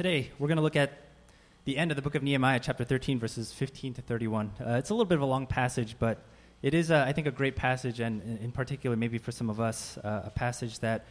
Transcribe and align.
today 0.00 0.30
we're 0.38 0.48
going 0.48 0.56
to 0.56 0.62
look 0.62 0.76
at 0.76 0.92
the 1.66 1.76
end 1.76 1.92
of 1.92 1.94
the 1.94 2.00
book 2.00 2.14
of 2.14 2.22
Nehemiah, 2.22 2.58
chapter 2.58 2.84
13, 2.84 3.18
verses 3.18 3.52
15 3.52 3.92
to 3.92 4.00
31. 4.00 4.50
Uh, 4.58 4.70
it's 4.78 4.88
a 4.88 4.94
little 4.94 5.04
bit 5.04 5.16
of 5.16 5.20
a 5.20 5.26
long 5.26 5.46
passage, 5.46 5.94
but 5.98 6.22
it 6.62 6.72
is, 6.72 6.90
uh, 6.90 7.04
I 7.06 7.12
think, 7.12 7.26
a 7.26 7.30
great 7.30 7.54
passage, 7.54 8.00
and 8.00 8.22
in- 8.40 8.50
particular, 8.50 8.96
maybe 8.96 9.18
for 9.18 9.30
some 9.30 9.50
of 9.50 9.60
us, 9.60 9.98
uh, 9.98 10.22
a 10.24 10.30
passage 10.30 10.78
that 10.78 11.04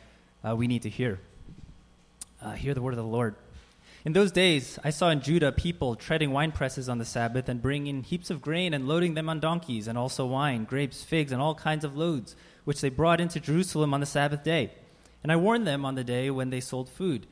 uh, 0.44 0.56
we 0.56 0.66
need 0.66 0.82
to 0.82 0.90
hear. 0.90 1.20
Uh, 2.42 2.54
hear 2.54 2.74
the 2.74 2.82
word 2.82 2.94
of 2.94 2.98
the 2.98 3.04
Lord. 3.04 3.36
In 4.06 4.14
those 4.14 4.32
days, 4.32 4.80
I 4.84 4.90
saw 4.90 5.12
in 5.12 5.22
Judah 5.22 5.52
people 5.52 5.96
treading 5.96 6.32
wine 6.32 6.52
presses 6.52 6.90
on 6.90 6.98
the 6.98 7.06
Sabbath 7.06 7.48
and 7.48 7.62
bringing 7.62 8.02
heaps 8.02 8.32
of 8.32 8.42
grain 8.42 8.74
and 8.74 8.88
loading 8.88 9.14
them 9.14 9.30
on 9.30 9.40
donkeys, 9.40 9.88
and 9.88 10.00
also 10.00 10.26
wine, 10.26 10.64
grapes, 10.64 11.04
figs, 11.04 11.32
and 11.32 11.40
all 11.40 11.54
kinds 11.54 11.86
of 11.86 11.96
loads, 11.96 12.36
which 12.66 12.82
they 12.82 12.90
brought 12.90 13.22
into 13.22 13.40
Jerusalem 13.40 13.94
on 13.94 14.00
the 14.00 14.08
Sabbath 14.08 14.44
day. 14.44 14.72
And 15.22 15.32
I 15.32 15.36
warned 15.36 15.68
them 15.68 15.86
on 15.86 15.94
the 15.94 16.04
day 16.04 16.32
when 16.32 16.50
they 16.50 16.60
sold 16.60 16.90
food. 16.90 17.28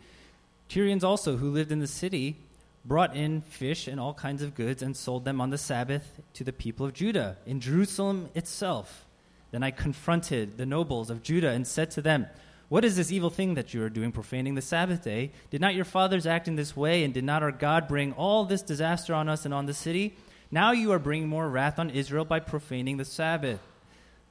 Tyrians 0.70 1.04
also, 1.04 1.38
who 1.38 1.50
lived 1.50 1.72
in 1.72 1.80
the 1.80 1.88
city, 1.88 2.38
brought 2.84 3.16
in 3.16 3.42
fish 3.42 3.88
and 3.88 4.00
all 4.00 4.14
kinds 4.14 4.42
of 4.42 4.56
goods 4.56 4.82
and 4.82 4.96
sold 4.96 5.26
them 5.26 5.42
on 5.42 5.50
the 5.50 5.58
Sabbath 5.58 6.22
to 6.34 6.44
the 6.44 6.54
people 6.54 6.86
of 6.86 6.94
Judah 6.94 7.38
in 7.46 7.60
Jerusalem 7.60 8.30
itself. 8.34 9.06
Then 9.52 9.64
I 9.64 9.72
confronted 9.72 10.58
the 10.58 10.66
nobles 10.66 11.10
of 11.10 11.24
Judah 11.24 11.50
and 11.50 11.68
said 11.68 11.92
to 11.92 12.02
them, 12.02 12.28
What 12.70 12.86
is 12.86 12.96
this 12.96 13.12
evil 13.12 13.30
thing 13.30 13.56
that 13.56 13.74
you 13.74 13.84
are 13.84 13.90
doing, 13.90 14.12
profaning 14.12 14.56
the 14.56 14.62
Sabbath 14.62 15.04
day? 15.04 15.32
Did 15.50 15.62
not 15.62 15.76
your 15.76 15.86
fathers 15.86 16.26
act 16.26 16.48
in 16.48 16.56
this 16.56 16.76
way, 16.76 17.04
and 17.04 17.14
did 17.14 17.24
not 17.24 17.44
our 17.44 17.52
God 17.52 17.88
bring 17.88 18.14
all 18.14 18.46
this 18.46 18.62
disaster 18.62 19.14
on 19.14 19.30
us 19.30 19.46
and 19.46 19.54
on 19.54 19.66
the 19.66 19.74
city? 19.74 20.16
Now 20.52 20.72
you 20.72 20.92
are 20.92 21.00
bringing 21.00 21.28
more 21.28 21.50
wrath 21.50 21.80
on 21.80 21.90
Israel 21.90 22.26
by 22.26 22.40
profaning 22.40 22.98
the 22.98 23.06
Sabbath. 23.06 23.60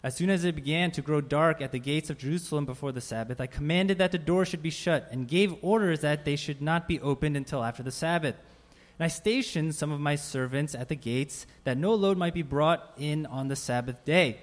As 0.07 0.15
soon 0.15 0.31
as 0.31 0.45
it 0.45 0.55
began 0.55 0.93
to 0.93 1.03
grow 1.03 1.21
dark 1.21 1.61
at 1.61 1.73
the 1.73 1.81
gates 1.81 2.11
of 2.11 2.19
Jerusalem 2.19 2.65
before 2.65 2.93
the 2.93 3.01
Sabbath, 3.01 3.41
I 3.41 3.49
commanded 3.49 3.99
that 3.99 4.13
the 4.13 4.19
door 4.19 4.45
should 4.45 4.63
be 4.63 4.71
shut 4.71 5.09
and 5.11 5.27
gave 5.27 5.57
orders 5.63 6.03
that 6.03 6.25
they 6.25 6.37
should 6.37 6.63
not 6.63 6.87
be 6.87 7.01
opened 7.01 7.37
until 7.37 7.65
after 7.65 7.83
the 7.83 7.91
Sabbath. 7.91 8.37
And 9.01 9.05
I 9.05 9.09
stationed 9.09 9.75
some 9.75 9.91
of 9.91 9.99
my 9.99 10.15
servants 10.15 10.77
at 10.77 10.89
the 10.89 10.95
gates 10.95 11.45
that 11.65 11.77
no 11.77 11.93
load 11.93 12.19
might 12.19 12.35
be 12.35 12.43
brought 12.43 12.95
in 12.97 13.27
on 13.27 13.49
the 13.49 13.57
Sabbath 13.57 14.05
day. 14.05 14.39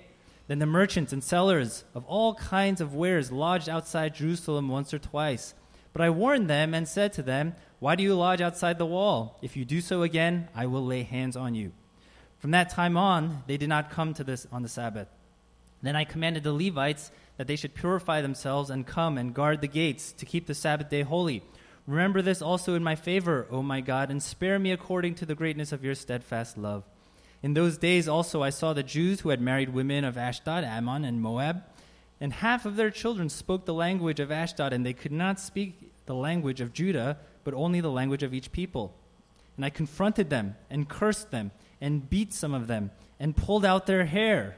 Then 0.47 0.59
the 0.59 0.65
merchants 0.65 1.13
and 1.13 1.23
sellers 1.23 1.85
of 1.95 2.03
all 2.07 2.35
kinds 2.35 2.81
of 2.81 2.93
wares 2.93 3.31
lodged 3.31 3.69
outside 3.69 4.15
Jerusalem 4.15 4.67
once 4.67 4.93
or 4.93 4.99
twice. 4.99 5.53
But 5.93 6.01
I 6.01 6.09
warned 6.09 6.49
them 6.49 6.73
and 6.73 6.85
said 6.89 7.13
to 7.13 7.23
them, 7.23 7.55
Why 7.79 7.95
do 7.95 8.03
you 8.03 8.15
lodge 8.15 8.41
outside 8.41 8.79
the 8.79 8.85
wall? 8.85 9.39
If 9.41 9.55
you 9.55 9.63
do 9.63 9.79
so 9.79 10.01
again, 10.01 10.49
I 10.53 10.65
will 10.65 10.85
lay 10.85 11.03
hands 11.03 11.37
on 11.37 11.55
you. 11.55 11.71
From 12.39 12.51
that 12.51 12.69
time 12.69 12.97
on, 12.97 13.43
they 13.47 13.55
did 13.55 13.69
not 13.69 13.91
come 13.91 14.13
to 14.15 14.25
this 14.25 14.45
on 14.51 14.61
the 14.61 14.67
Sabbath. 14.67 15.07
Then 15.83 15.95
I 15.97 16.05
commanded 16.05 16.43
the 16.43 16.53
Levites 16.53 17.11
that 17.37 17.45
they 17.45 17.57
should 17.57 17.75
purify 17.75 18.21
themselves 18.21 18.69
and 18.69 18.87
come 18.87 19.17
and 19.17 19.33
guard 19.33 19.61
the 19.61 19.67
gates 19.67 20.13
to 20.13 20.25
keep 20.25 20.47
the 20.47 20.55
Sabbath 20.55 20.89
day 20.89 21.01
holy. 21.01 21.43
Remember 21.85 22.21
this 22.21 22.41
also 22.41 22.75
in 22.75 22.83
my 22.83 22.95
favor, 22.95 23.45
O 23.51 23.61
my 23.61 23.81
God, 23.81 24.09
and 24.09 24.23
spare 24.23 24.57
me 24.57 24.71
according 24.71 25.15
to 25.15 25.25
the 25.25 25.35
greatness 25.35 25.73
of 25.73 25.83
your 25.83 25.93
steadfast 25.93 26.57
love. 26.57 26.85
In 27.41 27.53
those 27.53 27.77
days 27.77 28.07
also 28.07 28.41
I 28.41 28.49
saw 28.49 28.71
the 28.71 28.83
Jews 28.83 29.19
who 29.19 29.29
had 29.29 29.41
married 29.41 29.73
women 29.73 30.05
of 30.05 30.17
Ashdod, 30.17 30.63
Ammon, 30.63 31.03
and 31.03 31.21
Moab, 31.21 31.63
and 32.21 32.31
half 32.31 32.65
of 32.65 32.77
their 32.77 32.89
children 32.89 33.27
spoke 33.27 33.65
the 33.65 33.73
language 33.73 34.21
of 34.21 34.31
Ashdod, 34.31 34.71
and 34.71 34.85
they 34.85 34.93
could 34.93 35.11
not 35.11 35.41
speak 35.41 35.91
the 36.05 36.15
language 36.15 36.61
of 36.61 36.71
Judah, 36.71 37.17
but 37.43 37.53
only 37.53 37.81
the 37.81 37.91
language 37.91 38.23
of 38.23 38.33
each 38.33 38.53
people. 38.53 38.95
And 39.57 39.65
I 39.65 39.69
confronted 39.69 40.29
them, 40.29 40.55
and 40.69 40.87
cursed 40.87 41.31
them, 41.31 41.51
and 41.81 42.09
beat 42.09 42.33
some 42.33 42.53
of 42.53 42.67
them, 42.67 42.91
and 43.19 43.35
pulled 43.35 43.65
out 43.65 43.85
their 43.85 44.05
hair. 44.05 44.55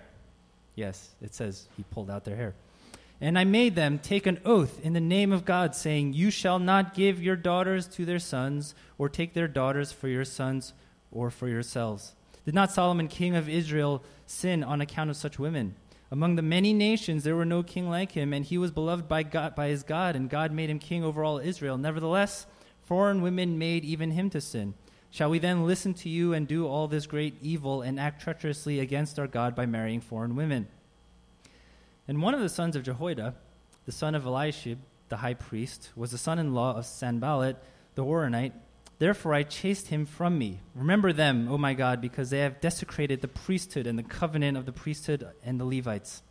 Yes, 0.76 1.16
it 1.22 1.34
says 1.34 1.68
he 1.78 1.84
pulled 1.84 2.10
out 2.10 2.26
their 2.26 2.36
hair. 2.36 2.54
And 3.22 3.40
I 3.40 3.46
made 3.46 3.76
them 3.76 3.98
take 3.98 4.26
an 4.26 4.40
oath 4.44 4.80
in 4.84 4.94
the 4.94 5.00
name 5.00 5.32
of 5.32 5.46
God, 5.46 5.74
saying, 5.74 6.14
You 6.14 6.30
shall 6.30 6.60
not 6.60 6.94
give 6.94 7.24
your 7.24 7.38
daughters 7.38 7.88
to 7.90 8.06
their 8.06 8.20
sons, 8.20 8.76
or 8.98 9.08
take 9.08 9.34
their 9.34 9.48
daughters 9.48 9.92
for 9.92 10.10
your 10.10 10.26
sons 10.26 10.74
or 11.12 11.30
for 11.30 11.48
yourselves. 11.48 12.14
Did 12.46 12.54
not 12.54 12.72
Solomon, 12.72 13.08
king 13.08 13.36
of 13.36 13.48
Israel, 13.50 14.04
sin 14.28 14.64
on 14.64 14.82
account 14.82 15.10
of 15.10 15.16
such 15.16 15.40
women? 15.40 15.76
Among 16.12 16.36
the 16.36 16.42
many 16.42 16.74
nations 16.74 17.24
there 17.24 17.36
were 17.36 17.46
no 17.46 17.64
king 17.64 17.90
like 17.90 18.12
him, 18.12 18.34
and 18.34 18.46
he 18.46 18.58
was 18.58 18.72
beloved 18.72 19.08
by 19.08 19.24
God 19.24 19.56
by 19.56 19.70
his 19.70 19.84
God, 19.84 20.16
and 20.16 20.30
God 20.30 20.52
made 20.52 20.70
him 20.70 20.80
king 20.80 21.04
over 21.04 21.24
all 21.24 21.40
Israel. 21.40 21.78
Nevertheless, 21.78 22.46
foreign 22.84 23.22
women 23.22 23.58
made 23.58 23.84
even 23.84 24.12
him 24.12 24.30
to 24.30 24.42
sin. 24.42 24.76
Shall 25.16 25.30
we 25.30 25.40
then 25.40 25.66
listen 25.66 25.94
to 25.94 26.10
you 26.10 26.34
and 26.34 26.46
do 26.46 26.68
all 26.68 26.90
this 26.90 27.08
great 27.08 27.36
evil 27.42 27.82
and 27.82 27.98
act 27.98 28.22
treacherously 28.22 28.82
against 28.82 29.18
our 29.18 29.28
God 29.28 29.56
by 29.56 29.66
marrying 29.66 30.02
foreign 30.02 30.36
women? 30.36 30.68
And 32.06 32.22
one 32.22 32.34
of 32.34 32.42
the 32.42 32.50
sons 32.50 32.76
of 32.76 32.84
Jehoiada, 32.84 33.34
the 33.86 33.94
son 33.94 34.14
of 34.14 34.26
Eliashib, 34.26 34.78
the 35.08 35.16
high 35.16 35.36
priest, 35.36 35.92
was 35.96 36.12
the 36.12 36.18
son 36.18 36.38
in 36.38 36.54
law 36.54 36.76
of 36.76 36.86
Sanballat, 36.86 37.56
the 37.96 38.04
Horonite. 38.04 38.52
Therefore 39.00 39.34
I 39.34 39.44
chased 39.44 39.88
him 39.88 40.06
from 40.06 40.38
me. 40.38 40.60
Remember 40.76 41.14
them, 41.14 41.48
O 41.50 41.58
my 41.58 41.74
God, 41.76 42.02
because 42.02 42.30
they 42.30 42.40
have 42.40 42.60
desecrated 42.60 43.22
the 43.22 43.30
priesthood 43.30 43.88
and 43.88 43.98
the 43.98 44.04
covenant 44.04 44.58
of 44.58 44.66
the 44.66 44.74
priesthood 44.74 45.26
and 45.46 45.58
the 45.58 45.66
Levites. 45.66 46.24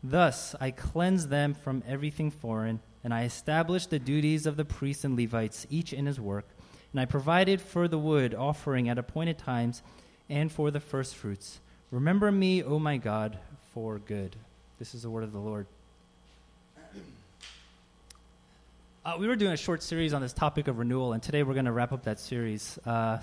Thus 0.00 0.54
I 0.60 0.70
cleansed 0.70 1.28
them 1.28 1.54
from 1.54 1.82
everything 1.88 2.30
foreign, 2.30 2.82
and 3.02 3.12
I 3.12 3.24
established 3.24 3.90
the 3.90 3.98
duties 3.98 4.46
of 4.46 4.56
the 4.56 4.64
priests 4.64 5.02
and 5.02 5.18
Levites, 5.18 5.66
each 5.70 5.92
in 5.92 6.06
his 6.06 6.20
work. 6.20 6.46
And 6.92 7.00
I 7.00 7.06
provided 7.06 7.60
for 7.60 7.88
the 7.88 7.98
wood 7.98 8.34
offering 8.34 8.88
at 8.88 8.98
appointed 8.98 9.38
times 9.38 9.82
and 10.28 10.52
for 10.52 10.70
the 10.70 10.80
firstfruits. 10.80 11.58
Remember 11.90 12.30
me, 12.30 12.62
O 12.62 12.78
my 12.78 12.98
God, 12.98 13.38
for 13.72 13.98
good. 13.98 14.36
This 14.78 14.94
is 14.94 15.02
the 15.02 15.10
word 15.10 15.24
of 15.24 15.32
the 15.32 15.38
Lord. 15.38 15.66
Uh, 19.04 19.16
we 19.18 19.26
were 19.26 19.36
doing 19.36 19.52
a 19.52 19.56
short 19.56 19.82
series 19.82 20.12
on 20.12 20.20
this 20.22 20.32
topic 20.32 20.68
of 20.68 20.78
renewal, 20.78 21.12
and 21.12 21.22
today 21.22 21.42
we're 21.42 21.54
going 21.54 21.64
to 21.64 21.72
wrap 21.72 21.92
up 21.92 22.04
that 22.04 22.20
series. 22.20 22.78
Uh, 22.86 23.18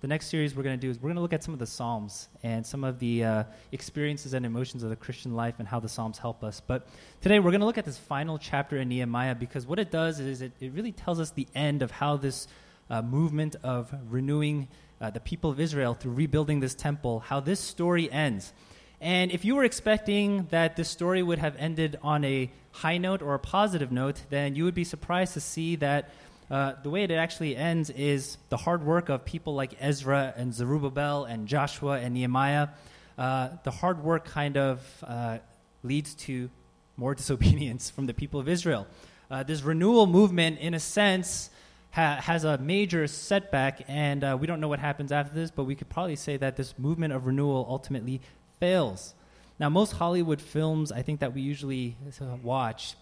the 0.00 0.06
next 0.06 0.26
series 0.26 0.54
we're 0.54 0.62
going 0.62 0.78
to 0.78 0.80
do 0.80 0.90
is 0.90 0.98
we're 0.98 1.08
going 1.08 1.16
to 1.16 1.22
look 1.22 1.32
at 1.32 1.42
some 1.42 1.54
of 1.54 1.58
the 1.58 1.66
Psalms 1.66 2.28
and 2.44 2.64
some 2.64 2.84
of 2.84 3.00
the 3.00 3.24
uh, 3.24 3.44
experiences 3.72 4.32
and 4.32 4.46
emotions 4.46 4.82
of 4.82 4.90
the 4.90 4.96
Christian 4.96 5.34
life 5.34 5.54
and 5.58 5.66
how 5.66 5.80
the 5.80 5.88
Psalms 5.88 6.18
help 6.18 6.44
us. 6.44 6.62
But 6.64 6.86
today 7.20 7.40
we're 7.40 7.50
going 7.50 7.62
to 7.62 7.66
look 7.66 7.78
at 7.78 7.84
this 7.84 7.98
final 7.98 8.38
chapter 8.38 8.76
in 8.76 8.88
Nehemiah 8.88 9.34
because 9.34 9.66
what 9.66 9.80
it 9.80 9.90
does 9.90 10.20
is 10.20 10.40
it, 10.40 10.52
it 10.60 10.72
really 10.72 10.92
tells 10.92 11.18
us 11.18 11.30
the 11.30 11.48
end 11.54 11.82
of 11.82 11.90
how 11.90 12.16
this 12.16 12.46
uh, 12.90 13.02
movement 13.02 13.56
of 13.62 13.92
renewing 14.08 14.68
uh, 15.00 15.10
the 15.10 15.20
people 15.20 15.50
of 15.50 15.60
Israel 15.60 15.94
through 15.94 16.12
rebuilding 16.12 16.60
this 16.60 16.74
temple, 16.74 17.20
how 17.20 17.40
this 17.40 17.60
story 17.60 18.10
ends. 18.10 18.52
And 19.00 19.30
if 19.30 19.44
you 19.44 19.54
were 19.54 19.64
expecting 19.64 20.46
that 20.50 20.76
this 20.76 20.88
story 20.88 21.22
would 21.22 21.38
have 21.38 21.54
ended 21.56 21.98
on 22.02 22.24
a 22.24 22.50
high 22.72 22.98
note 22.98 23.22
or 23.22 23.34
a 23.34 23.38
positive 23.38 23.92
note, 23.92 24.22
then 24.30 24.56
you 24.56 24.64
would 24.64 24.74
be 24.74 24.84
surprised 24.84 25.34
to 25.34 25.40
see 25.40 25.76
that 25.76 26.10
uh, 26.50 26.72
the 26.82 26.90
way 26.90 27.04
it 27.04 27.10
actually 27.10 27.54
ends 27.54 27.90
is 27.90 28.38
the 28.48 28.56
hard 28.56 28.84
work 28.84 29.08
of 29.08 29.24
people 29.24 29.54
like 29.54 29.76
Ezra 29.80 30.32
and 30.36 30.52
Zerubbabel 30.52 31.24
and 31.24 31.46
Joshua 31.46 31.98
and 31.98 32.14
Nehemiah. 32.14 32.68
Uh, 33.16 33.50
the 33.64 33.70
hard 33.70 34.02
work 34.02 34.24
kind 34.24 34.56
of 34.56 34.80
uh, 35.06 35.38
leads 35.82 36.14
to 36.14 36.50
more 36.96 37.14
disobedience 37.20 37.90
from 37.90 38.06
the 38.06 38.14
people 38.14 38.40
of 38.40 38.48
Israel. 38.48 38.86
Uh, 39.30 39.42
this 39.42 39.62
renewal 39.62 40.06
movement, 40.06 40.58
in 40.58 40.72
a 40.72 40.80
sense, 40.80 41.50
ha- 41.90 42.20
has 42.20 42.44
a 42.44 42.58
major 42.58 43.06
setback, 43.06 43.82
and 43.88 44.24
uh, 44.24 44.36
we 44.40 44.46
don't 44.46 44.60
know 44.60 44.68
what 44.68 44.78
happens 44.78 45.12
after 45.12 45.34
this, 45.34 45.50
but 45.50 45.64
we 45.64 45.74
could 45.74 45.88
probably 45.88 46.16
say 46.16 46.36
that 46.36 46.56
this 46.56 46.78
movement 46.78 47.12
of 47.12 47.26
renewal 47.26 47.66
ultimately 47.68 48.20
fails. 48.60 49.14
Now, 49.58 49.68
most 49.68 49.92
Hollywood 49.92 50.40
films, 50.40 50.92
I 50.92 51.02
think 51.02 51.20
that 51.20 51.34
we 51.34 51.40
usually 51.40 51.96
uh, 52.20 52.36
watch, 52.42 52.94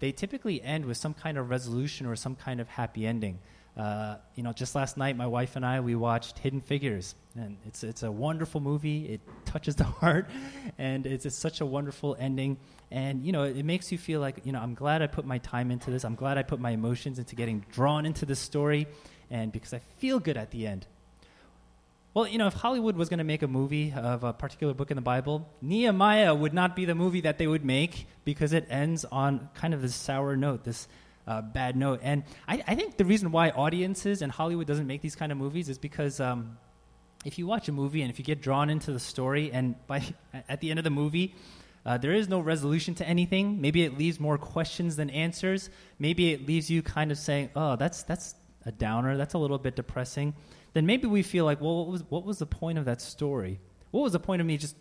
they 0.00 0.12
typically 0.12 0.60
end 0.62 0.84
with 0.84 0.96
some 0.96 1.14
kind 1.14 1.38
of 1.38 1.48
resolution 1.48 2.06
or 2.06 2.16
some 2.16 2.34
kind 2.34 2.60
of 2.60 2.68
happy 2.68 3.06
ending. 3.06 3.38
Uh, 3.76 4.16
you 4.34 4.42
know, 4.42 4.52
just 4.52 4.74
last 4.74 4.96
night, 4.96 5.16
my 5.16 5.26
wife 5.26 5.56
and 5.56 5.64
I 5.64 5.80
we 5.80 5.94
watched 5.94 6.38
Hidden 6.40 6.60
Figures, 6.60 7.14
and 7.36 7.56
it's 7.66 7.82
it's 7.82 8.02
a 8.02 8.10
wonderful 8.10 8.60
movie. 8.60 9.06
It 9.06 9.20
touches 9.44 9.76
the 9.76 9.84
heart, 10.00 10.28
and 10.78 11.06
it's, 11.06 11.26
it's 11.26 11.36
such 11.36 11.60
a 11.60 11.66
wonderful 11.66 12.16
ending. 12.18 12.58
And 12.90 13.24
you 13.24 13.32
know, 13.32 13.44
it 13.44 13.64
makes 13.64 13.90
you 13.92 13.98
feel 13.98 14.20
like 14.20 14.40
you 14.44 14.52
know, 14.52 14.60
I'm 14.60 14.74
glad 14.74 15.02
I 15.02 15.06
put 15.06 15.24
my 15.24 15.38
time 15.38 15.70
into 15.70 15.90
this. 15.90 16.04
I'm 16.04 16.14
glad 16.14 16.38
I 16.38 16.42
put 16.42 16.60
my 16.60 16.70
emotions 16.70 17.18
into 17.18 17.34
getting 17.34 17.64
drawn 17.72 18.06
into 18.06 18.26
this 18.26 18.38
story, 18.38 18.86
and 19.30 19.52
because 19.52 19.72
I 19.72 19.80
feel 19.98 20.18
good 20.18 20.36
at 20.36 20.50
the 20.50 20.66
end. 20.66 20.86
Well, 22.14 22.26
you 22.26 22.36
know, 22.36 22.46
if 22.46 22.52
Hollywood 22.52 22.94
was 22.94 23.08
going 23.08 23.18
to 23.18 23.24
make 23.24 23.40
a 23.40 23.48
movie 23.48 23.90
of 23.96 24.22
a 24.22 24.34
particular 24.34 24.74
book 24.74 24.90
in 24.90 24.96
the 24.96 25.02
Bible, 25.02 25.48
Nehemiah 25.62 26.34
would 26.34 26.52
not 26.52 26.76
be 26.76 26.84
the 26.84 26.94
movie 26.94 27.22
that 27.22 27.38
they 27.38 27.46
would 27.46 27.64
make 27.64 28.06
because 28.26 28.52
it 28.52 28.66
ends 28.68 29.06
on 29.06 29.48
kind 29.54 29.72
of 29.72 29.80
this 29.80 29.94
sour 29.94 30.36
note, 30.36 30.62
this 30.62 30.88
uh, 31.26 31.40
bad 31.40 31.74
note. 31.74 32.00
And 32.02 32.24
I, 32.46 32.62
I, 32.66 32.74
think 32.74 32.98
the 32.98 33.06
reason 33.06 33.32
why 33.32 33.48
audiences 33.50 34.20
and 34.20 34.30
Hollywood 34.30 34.66
doesn't 34.66 34.86
make 34.86 35.00
these 35.00 35.16
kind 35.16 35.32
of 35.32 35.38
movies 35.38 35.70
is 35.70 35.78
because 35.78 36.20
um, 36.20 36.58
if 37.24 37.38
you 37.38 37.46
watch 37.46 37.68
a 37.68 37.72
movie 37.72 38.02
and 38.02 38.10
if 38.10 38.18
you 38.18 38.24
get 38.24 38.40
drawn 38.40 38.70
into 38.70 38.92
the 38.92 39.00
story, 39.00 39.50
and 39.52 39.74
by 39.86 40.02
at 40.48 40.60
the 40.60 40.70
end 40.70 40.78
of 40.78 40.84
the 40.84 40.90
movie, 40.90 41.34
uh, 41.84 41.98
there 41.98 42.12
is 42.12 42.28
no 42.28 42.40
resolution 42.40 42.94
to 42.96 43.08
anything. 43.08 43.60
Maybe 43.60 43.82
it 43.82 43.98
leaves 43.98 44.20
more 44.20 44.38
questions 44.38 44.96
than 44.96 45.10
answers. 45.10 45.70
Maybe 45.98 46.32
it 46.32 46.46
leaves 46.46 46.70
you 46.70 46.82
kind 46.82 47.10
of 47.10 47.18
saying, 47.18 47.50
"Oh, 47.56 47.76
that's 47.76 48.02
that's 48.04 48.34
a 48.64 48.72
downer. 48.72 49.16
That's 49.16 49.34
a 49.34 49.38
little 49.38 49.58
bit 49.58 49.76
depressing." 49.76 50.34
then 50.72 50.86
maybe 50.86 51.06
we 51.06 51.22
feel 51.22 51.44
like, 51.44 51.60
well, 51.60 51.78
what 51.78 51.88
was, 51.88 52.04
what 52.08 52.24
was 52.24 52.38
the 52.38 52.46
point 52.46 52.78
of 52.78 52.86
that 52.86 53.00
story? 53.00 53.60
What 53.90 54.02
was 54.02 54.12
the 54.12 54.20
point 54.20 54.40
of 54.40 54.46
me 54.46 54.56
just 54.56 54.76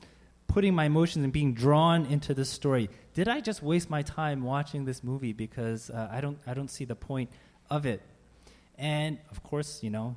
putting 0.47 0.73
my 0.73 0.85
emotions 0.85 1.23
and 1.23 1.33
being 1.33 1.53
drawn 1.53 2.05
into 2.05 2.33
this 2.33 2.49
story? 2.49 2.89
Did 3.13 3.27
I 3.27 3.41
just 3.41 3.61
waste 3.61 3.89
my 3.89 4.01
time 4.01 4.43
watching 4.43 4.85
this 4.85 5.03
movie 5.03 5.33
because 5.33 5.89
uh, 5.89 6.09
I, 6.11 6.21
don't, 6.21 6.39
I 6.47 6.53
don't 6.53 6.69
see 6.69 6.85
the 6.85 6.95
point 6.95 7.29
of 7.69 7.85
it? 7.85 8.01
And 8.77 9.19
of 9.29 9.43
course, 9.43 9.83
you 9.83 9.89
know, 9.89 10.15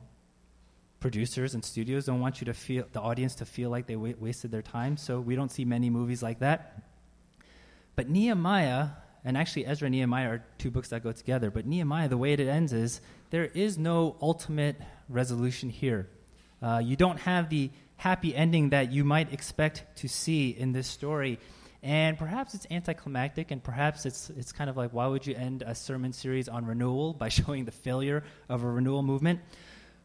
producers 1.05 1.53
and 1.53 1.63
studios 1.63 2.07
don't 2.07 2.21
want 2.21 2.41
you 2.41 2.47
to 2.47 2.55
feel 2.55 2.87
the 2.93 2.99
audience 2.99 3.35
to 3.35 3.45
feel 3.45 3.69
like 3.69 3.87
they 3.87 3.95
wa- 3.95 4.15
wasted 4.19 4.51
their 4.51 4.63
time, 4.63 4.97
so 4.97 5.21
we 5.21 5.37
don't 5.37 5.51
see 5.51 5.63
many 5.63 5.91
movies 5.91 6.23
like 6.23 6.39
that. 6.39 6.83
But 7.95 8.09
Nehemiah, 8.09 8.89
and 9.23 9.37
actually 9.37 9.67
Ezra 9.67 9.85
and 9.85 9.95
Nehemiah 9.95 10.31
are 10.31 10.45
two 10.57 10.71
books 10.71 10.89
that 10.89 11.03
go 11.03 11.13
together, 11.13 11.51
but 11.51 11.67
Nehemiah, 11.67 12.09
the 12.09 12.17
way 12.17 12.33
it 12.33 12.41
ends 12.41 12.73
is 12.73 13.03
there 13.29 13.45
is 13.45 13.77
no 13.77 14.17
ultimate 14.23 14.77
resolution 15.11 15.69
here. 15.69 16.09
Uh, 16.63 16.81
you 16.83 16.97
don't 16.97 17.21
have 17.21 17.51
the 17.51 17.71
happy 17.97 18.35
ending 18.35 18.71
that 18.71 18.91
you 18.91 19.05
might 19.05 19.31
expect 19.31 19.85
to 19.97 20.09
see 20.09 20.57
in 20.57 20.73
this 20.73 20.87
story. 20.87 21.39
And 21.83 22.17
perhaps 22.17 22.55
it's 22.55 22.67
anticlimactic, 22.71 23.51
and 23.51 23.63
perhaps 23.63 24.07
it's, 24.07 24.31
it's 24.39 24.53
kind 24.53 24.71
of 24.71 24.79
like 24.79 24.95
why 24.95 25.07
would 25.09 25.27
you 25.27 25.35
end 25.35 25.65
a 25.67 25.75
sermon 25.75 26.15
series 26.15 26.49
on 26.49 26.65
renewal 26.65 27.13
by 27.13 27.29
showing 27.41 27.67
the 27.67 27.73
failure 27.73 28.25
of 28.49 28.65
a 28.65 28.67
renewal 28.67 29.03
movement? 29.03 29.41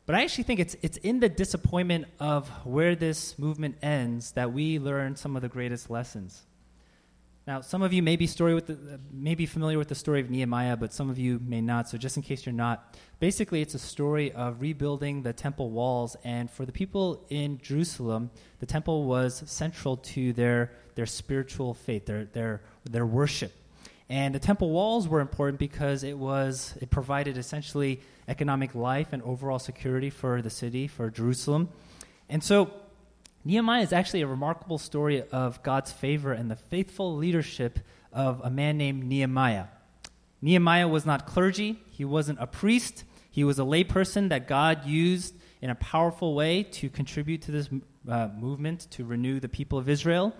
But 0.09 0.15
I 0.15 0.23
actually 0.23 0.45
think 0.45 0.59
it's, 0.59 0.75
it's 0.81 0.97
in 0.97 1.19
the 1.19 1.29
disappointment 1.29 2.07
of 2.19 2.49
where 2.65 2.95
this 2.95 3.37
movement 3.37 3.75
ends 3.83 4.31
that 4.31 4.51
we 4.51 4.79
learn 4.79 5.15
some 5.15 5.35
of 5.35 5.43
the 5.43 5.49
greatest 5.49 5.91
lessons. 5.91 6.41
Now, 7.45 7.61
some 7.61 7.83
of 7.83 7.93
you 7.93 8.01
may 8.01 8.15
be 8.15 8.25
story 8.25 8.55
with 8.55 8.65
the, 8.65 8.99
may 9.11 9.35
be 9.35 9.45
familiar 9.45 9.77
with 9.77 9.87
the 9.87 9.93
story 9.93 10.19
of 10.19 10.31
Nehemiah, 10.31 10.77
but 10.77 10.93
some 10.93 11.11
of 11.11 11.19
you 11.19 11.39
may 11.45 11.61
not. 11.61 11.89
So, 11.89 11.99
just 11.99 12.17
in 12.17 12.23
case 12.23 12.43
you're 12.43 12.53
not, 12.53 12.97
basically, 13.19 13.61
it's 13.61 13.75
a 13.75 13.79
story 13.79 14.31
of 14.31 14.61
rebuilding 14.61 15.21
the 15.21 15.31
temple 15.31 15.69
walls. 15.69 16.17
And 16.23 16.49
for 16.49 16.65
the 16.65 16.71
people 16.71 17.23
in 17.29 17.59
Jerusalem, 17.59 18.31
the 18.61 18.65
temple 18.65 19.03
was 19.03 19.43
central 19.45 19.97
to 19.97 20.33
their 20.33 20.71
their 20.95 21.05
spiritual 21.05 21.75
faith, 21.75 22.07
their 22.07 22.25
their 22.25 22.63
their 22.83 23.05
worship. 23.05 23.53
And 24.09 24.33
the 24.33 24.39
temple 24.39 24.71
walls 24.71 25.07
were 25.07 25.19
important 25.19 25.59
because 25.59 26.03
it 26.03 26.17
was 26.17 26.73
it 26.81 26.89
provided 26.89 27.37
essentially 27.37 28.01
economic 28.27 28.73
life 28.73 29.13
and 29.13 29.21
overall 29.21 29.59
security 29.59 30.09
for 30.09 30.41
the 30.41 30.49
city, 30.49 30.87
for 30.87 31.11
Jerusalem. 31.11 31.69
And 32.27 32.43
so 32.43 32.71
Nehemiah 33.45 33.83
is 33.83 33.93
actually 33.93 34.21
a 34.21 34.27
remarkable 34.27 34.77
story 34.77 35.23
of 35.31 35.61
God's 35.63 35.91
favor 35.91 36.33
and 36.33 36.49
the 36.49 36.55
faithful 36.55 37.15
leadership 37.15 37.79
of 38.11 38.41
a 38.43 38.49
man 38.49 38.77
named 38.77 39.03
Nehemiah. 39.03 39.65
Nehemiah 40.41 40.87
was 40.87 41.05
not 41.05 41.27
clergy, 41.27 41.79
he 41.89 42.05
wasn't 42.05 42.39
a 42.41 42.47
priest, 42.47 43.03
he 43.29 43.43
was 43.43 43.59
a 43.59 43.63
layperson 43.63 44.29
that 44.29 44.47
God 44.47 44.85
used 44.85 45.35
in 45.61 45.69
a 45.69 45.75
powerful 45.75 46.33
way 46.33 46.63
to 46.63 46.89
contribute 46.89 47.41
to 47.43 47.51
this 47.51 47.69
uh, 48.07 48.29
movement 48.37 48.87
to 48.91 49.05
renew 49.05 49.39
the 49.39 49.49
people 49.49 49.77
of 49.77 49.89
Israel. 49.89 50.33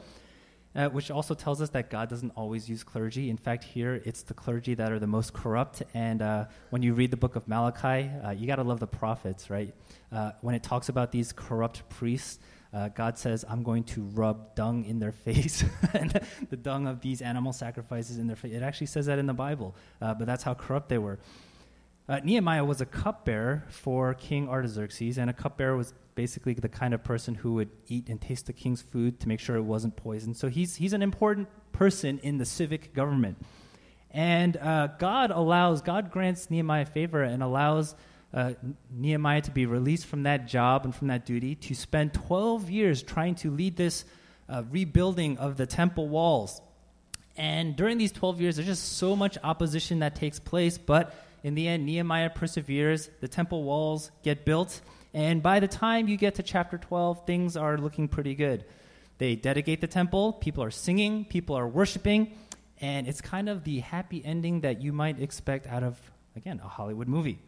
Uh, 0.75 0.88
which 0.89 1.10
also 1.10 1.33
tells 1.33 1.63
us 1.63 1.69
that 1.71 1.89
God 1.89 2.10
doesn't 2.10 2.30
always 2.36 2.69
use 2.69 2.83
clergy. 2.83 3.31
In 3.31 3.38
fact, 3.38 3.63
here 3.63 4.04
it's 4.06 4.21
the 4.21 4.36
clergy 4.36 4.75
that 4.75 4.92
are 4.92 5.00
the 5.00 5.07
most 5.07 5.33
corrupt. 5.33 5.81
And 5.95 6.21
uh, 6.21 6.45
when 6.69 6.83
you 6.83 6.94
read 6.94 7.10
the 7.10 7.18
book 7.18 7.36
of 7.36 7.48
Malachi, 7.48 8.07
uh, 8.24 8.30
you 8.30 8.45
got 8.45 8.57
to 8.57 8.63
love 8.63 8.80
the 8.80 8.86
prophets, 8.86 9.50
right? 9.50 9.74
Uh, 10.12 10.33
when 10.42 10.54
it 10.54 10.62
talks 10.62 10.88
about 10.88 11.12
these 11.12 11.31
corrupt 11.31 11.89
priests, 11.89 12.38
uh, 12.71 12.89
God 12.89 13.18
says, 13.18 13.44
I'm 13.50 13.63
going 13.63 13.83
to 13.86 14.04
rub 14.04 14.54
dung 14.54 14.86
in 14.86 15.00
their 15.00 15.12
face, 15.12 15.63
and 15.94 16.19
the 16.50 16.57
dung 16.57 16.88
of 16.88 17.01
these 17.01 17.22
animal 17.22 17.51
sacrifices 17.51 18.19
in 18.19 18.27
their 18.27 18.36
face. 18.36 18.54
It 18.54 18.62
actually 18.62 18.88
says 18.88 19.07
that 19.07 19.18
in 19.18 19.25
the 19.25 19.33
Bible, 19.33 19.75
uh, 20.01 20.13
but 20.13 20.27
that's 20.27 20.44
how 20.44 20.54
corrupt 20.54 20.89
they 20.89 21.00
were. 21.00 21.18
Uh, 22.10 22.20
Nehemiah 22.24 22.66
was 22.66 22.82
a 22.82 22.88
cupbearer 22.88 23.66
for 23.70 24.16
King 24.16 24.50
Artaxerxes, 24.50 25.20
and 25.20 25.30
a 25.30 25.34
cupbearer 25.34 25.78
was 25.78 25.94
basically 26.16 26.56
the 26.56 26.68
kind 26.68 26.96
of 26.96 27.04
person 27.04 27.36
who 27.36 27.54
would 27.54 27.70
eat 27.88 28.10
and 28.10 28.20
taste 28.20 28.48
the 28.48 28.54
king's 28.54 28.82
food 28.82 29.20
to 29.20 29.28
make 29.28 29.40
sure 29.40 29.56
it 29.56 29.62
wasn't 29.62 29.96
poisoned. 29.96 30.36
So 30.36 30.48
he's, 30.48 30.76
he's 30.76 30.94
an 30.94 31.04
important 31.04 31.50
person 31.72 32.18
in 32.24 32.40
the 32.40 32.46
civic 32.46 32.96
government. 32.96 33.38
And 34.10 34.58
uh, 34.58 34.88
God 34.98 35.30
allows, 35.30 35.84
God 35.84 36.10
grants 36.10 36.50
Nehemiah 36.50 36.88
favor 36.88 37.22
and 37.22 37.44
allows 37.44 37.94
uh, 38.34 38.54
Nehemiah 38.90 39.42
to 39.42 39.52
be 39.52 39.68
released 39.68 40.08
from 40.08 40.24
that 40.24 40.48
job 40.48 40.86
and 40.86 40.96
from 40.96 41.10
that 41.10 41.28
duty 41.28 41.54
to 41.54 41.76
spend 41.76 42.16
12 42.16 42.72
years 42.72 43.04
trying 43.04 43.36
to 43.36 43.52
lead 43.52 43.76
this 43.76 44.04
uh, 44.50 44.64
rebuilding 44.72 45.38
of 45.38 45.58
the 45.58 45.68
temple 45.68 46.10
walls. 46.10 46.60
And 47.38 47.76
during 47.76 48.00
these 48.00 48.12
12 48.12 48.42
years, 48.42 48.56
there's 48.56 48.68
just 48.68 48.98
so 48.98 49.16
much 49.16 49.38
opposition 49.44 50.00
that 50.00 50.16
takes 50.16 50.40
place, 50.40 50.80
but 50.80 51.16
in 51.44 51.56
the 51.56 51.68
end, 51.68 51.86
Nehemiah 51.86 52.30
perseveres, 52.30 53.09
the 53.21 53.27
temple 53.27 53.63
walls 53.63 54.12
get 54.24 54.45
built, 54.45 54.81
and 55.13 55.41
by 55.41 55.59
the 55.59 55.68
time 55.68 56.07
you 56.07 56.18
get 56.18 56.36
to 56.36 56.44
chapter 56.44 56.77
12, 56.77 57.25
things 57.25 57.57
are 57.57 57.77
looking 57.77 58.07
pretty 58.07 58.36
good. 58.36 58.65
They 59.18 59.36
dedicate 59.36 59.81
the 59.81 59.88
temple, 59.88 60.33
people 60.33 60.63
are 60.63 60.71
singing, 60.71 61.25
people 61.25 61.56
are 61.56 61.68
worshiping, 61.68 62.38
and 62.80 63.07
it's 63.07 63.21
kind 63.21 63.50
of 63.50 63.63
the 63.63 63.80
happy 63.80 64.24
ending 64.24 64.62
that 64.62 64.81
you 64.81 64.94
might 64.94 65.21
expect 65.21 65.68
out 65.68 65.83
of, 65.83 66.00
again, 66.36 66.62
a 66.63 66.68
Hollywood 66.68 67.07
movie. 67.07 67.39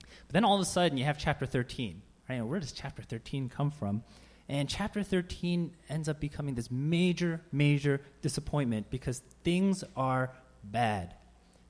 But 0.00 0.32
then 0.32 0.44
all 0.44 0.54
of 0.54 0.60
a 0.60 0.64
sudden, 0.64 0.98
you 0.98 1.04
have 1.04 1.18
chapter 1.18 1.46
13. 1.46 2.02
Right? 2.28 2.40
where 2.40 2.58
does 2.58 2.72
chapter 2.72 3.02
13 3.02 3.50
come 3.50 3.70
from? 3.70 4.02
And 4.48 4.68
chapter 4.68 5.02
13 5.02 5.74
ends 5.88 6.08
up 6.08 6.20
becoming 6.20 6.54
this 6.54 6.70
major, 6.70 7.40
major 7.50 8.00
disappointment 8.22 8.90
because 8.90 9.22
things 9.42 9.84
are 9.96 10.32
bad. 10.62 11.14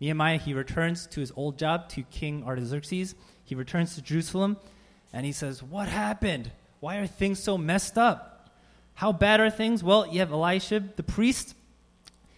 Nehemiah, 0.00 0.38
he 0.38 0.54
returns 0.54 1.06
to 1.08 1.20
his 1.20 1.32
old 1.36 1.58
job, 1.58 1.88
to 1.90 2.02
King 2.04 2.44
Artaxerxes. 2.44 3.14
He 3.44 3.54
returns 3.54 3.94
to 3.94 4.02
Jerusalem, 4.02 4.56
and 5.12 5.24
he 5.24 5.32
says, 5.32 5.62
What 5.62 5.88
happened? 5.88 6.50
Why 6.80 6.96
are 6.96 7.06
things 7.06 7.38
so 7.38 7.56
messed 7.56 7.96
up? 7.96 8.50
How 8.94 9.12
bad 9.12 9.40
are 9.40 9.50
things? 9.50 9.82
Well, 9.82 10.06
you 10.06 10.20
have 10.20 10.30
Eliashib, 10.30 10.96
the 10.96 11.02
priest. 11.02 11.54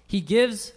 He 0.06 0.20
gives 0.20 0.72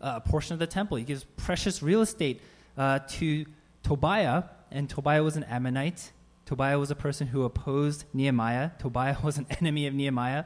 a 0.00 0.20
portion 0.20 0.52
of 0.52 0.58
the 0.58 0.66
temple, 0.66 0.96
he 0.96 1.04
gives 1.04 1.24
precious 1.36 1.82
real 1.82 2.02
estate 2.02 2.40
uh, 2.76 3.00
to 3.08 3.44
Tobiah, 3.82 4.44
and 4.70 4.88
Tobiah 4.88 5.22
was 5.22 5.36
an 5.36 5.44
Ammonite. 5.44 6.12
Tobiah 6.46 6.78
was 6.78 6.90
a 6.90 6.94
person 6.94 7.26
who 7.26 7.42
opposed 7.42 8.04
Nehemiah. 8.14 8.70
Tobiah 8.78 9.16
was 9.22 9.38
an 9.38 9.46
enemy 9.60 9.86
of 9.86 9.94
Nehemiah. 9.94 10.44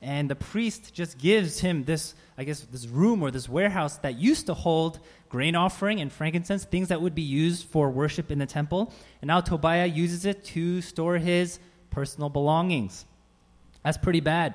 And 0.00 0.30
the 0.30 0.36
priest 0.36 0.94
just 0.94 1.18
gives 1.18 1.58
him 1.58 1.84
this, 1.84 2.14
I 2.36 2.44
guess, 2.44 2.60
this 2.60 2.86
room 2.86 3.22
or 3.22 3.30
this 3.30 3.48
warehouse 3.48 3.98
that 3.98 4.16
used 4.16 4.46
to 4.46 4.54
hold 4.54 5.00
grain 5.28 5.56
offering 5.56 6.00
and 6.00 6.12
frankincense, 6.12 6.64
things 6.64 6.88
that 6.88 7.02
would 7.02 7.14
be 7.14 7.22
used 7.22 7.66
for 7.66 7.90
worship 7.90 8.30
in 8.30 8.38
the 8.38 8.46
temple. 8.46 8.92
And 9.20 9.28
now 9.28 9.40
Tobiah 9.40 9.86
uses 9.86 10.24
it 10.24 10.44
to 10.46 10.80
store 10.82 11.18
his 11.18 11.58
personal 11.90 12.28
belongings. 12.28 13.04
That's 13.82 13.98
pretty 13.98 14.20
bad. 14.20 14.54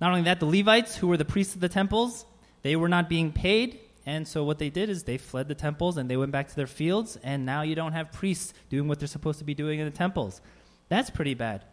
Not 0.00 0.10
only 0.10 0.22
that, 0.22 0.40
the 0.40 0.46
Levites, 0.46 0.96
who 0.96 1.08
were 1.08 1.16
the 1.16 1.24
priests 1.24 1.54
of 1.54 1.60
the 1.60 1.68
temples, 1.68 2.24
they 2.62 2.76
were 2.76 2.88
not 2.88 3.08
being 3.08 3.32
paid. 3.32 3.78
And 4.06 4.26
so 4.26 4.42
what 4.42 4.58
they 4.58 4.70
did 4.70 4.88
is 4.88 5.02
they 5.04 5.18
fled 5.18 5.48
the 5.48 5.54
temples 5.54 5.98
and 5.98 6.10
they 6.10 6.16
went 6.16 6.32
back 6.32 6.48
to 6.48 6.56
their 6.56 6.66
fields, 6.66 7.18
and 7.22 7.44
now 7.44 7.62
you 7.62 7.74
don't 7.74 7.92
have 7.92 8.10
priests 8.10 8.54
doing 8.70 8.88
what 8.88 8.98
they're 8.98 9.08
supposed 9.08 9.38
to 9.38 9.44
be 9.44 9.54
doing 9.54 9.80
in 9.80 9.84
the 9.84 9.96
temples. 9.96 10.40
That's 10.88 11.10
pretty 11.10 11.34
bad. 11.34 11.64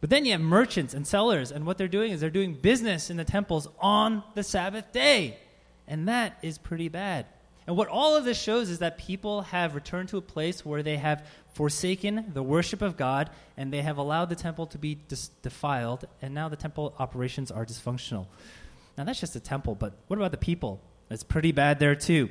But 0.00 0.10
then 0.10 0.24
you 0.24 0.32
have 0.32 0.40
merchants 0.40 0.94
and 0.94 1.06
sellers, 1.06 1.50
and 1.50 1.66
what 1.66 1.76
they're 1.76 1.88
doing 1.88 2.12
is 2.12 2.20
they're 2.20 2.30
doing 2.30 2.54
business 2.54 3.10
in 3.10 3.16
the 3.16 3.24
temples 3.24 3.68
on 3.80 4.22
the 4.34 4.44
Sabbath 4.44 4.92
day. 4.92 5.38
And 5.86 6.08
that 6.08 6.38
is 6.42 6.58
pretty 6.58 6.88
bad. 6.88 7.26
And 7.66 7.76
what 7.76 7.88
all 7.88 8.16
of 8.16 8.24
this 8.24 8.40
shows 8.40 8.70
is 8.70 8.78
that 8.78 8.96
people 8.96 9.42
have 9.42 9.74
returned 9.74 10.08
to 10.10 10.16
a 10.16 10.22
place 10.22 10.64
where 10.64 10.82
they 10.82 10.96
have 10.96 11.26
forsaken 11.52 12.30
the 12.32 12.42
worship 12.42 12.80
of 12.80 12.96
God 12.96 13.28
and 13.56 13.72
they 13.72 13.82
have 13.82 13.98
allowed 13.98 14.30
the 14.30 14.36
temple 14.36 14.66
to 14.68 14.78
be 14.78 14.94
dis- 14.94 15.28
defiled, 15.42 16.06
and 16.22 16.32
now 16.32 16.48
the 16.48 16.56
temple 16.56 16.94
operations 16.98 17.50
are 17.50 17.66
dysfunctional. 17.66 18.26
Now, 18.96 19.04
that's 19.04 19.20
just 19.20 19.34
the 19.34 19.40
temple, 19.40 19.74
but 19.74 19.94
what 20.06 20.16
about 20.16 20.30
the 20.30 20.38
people? 20.38 20.80
It's 21.10 21.22
pretty 21.24 21.52
bad 21.52 21.78
there 21.78 21.94
too. 21.94 22.30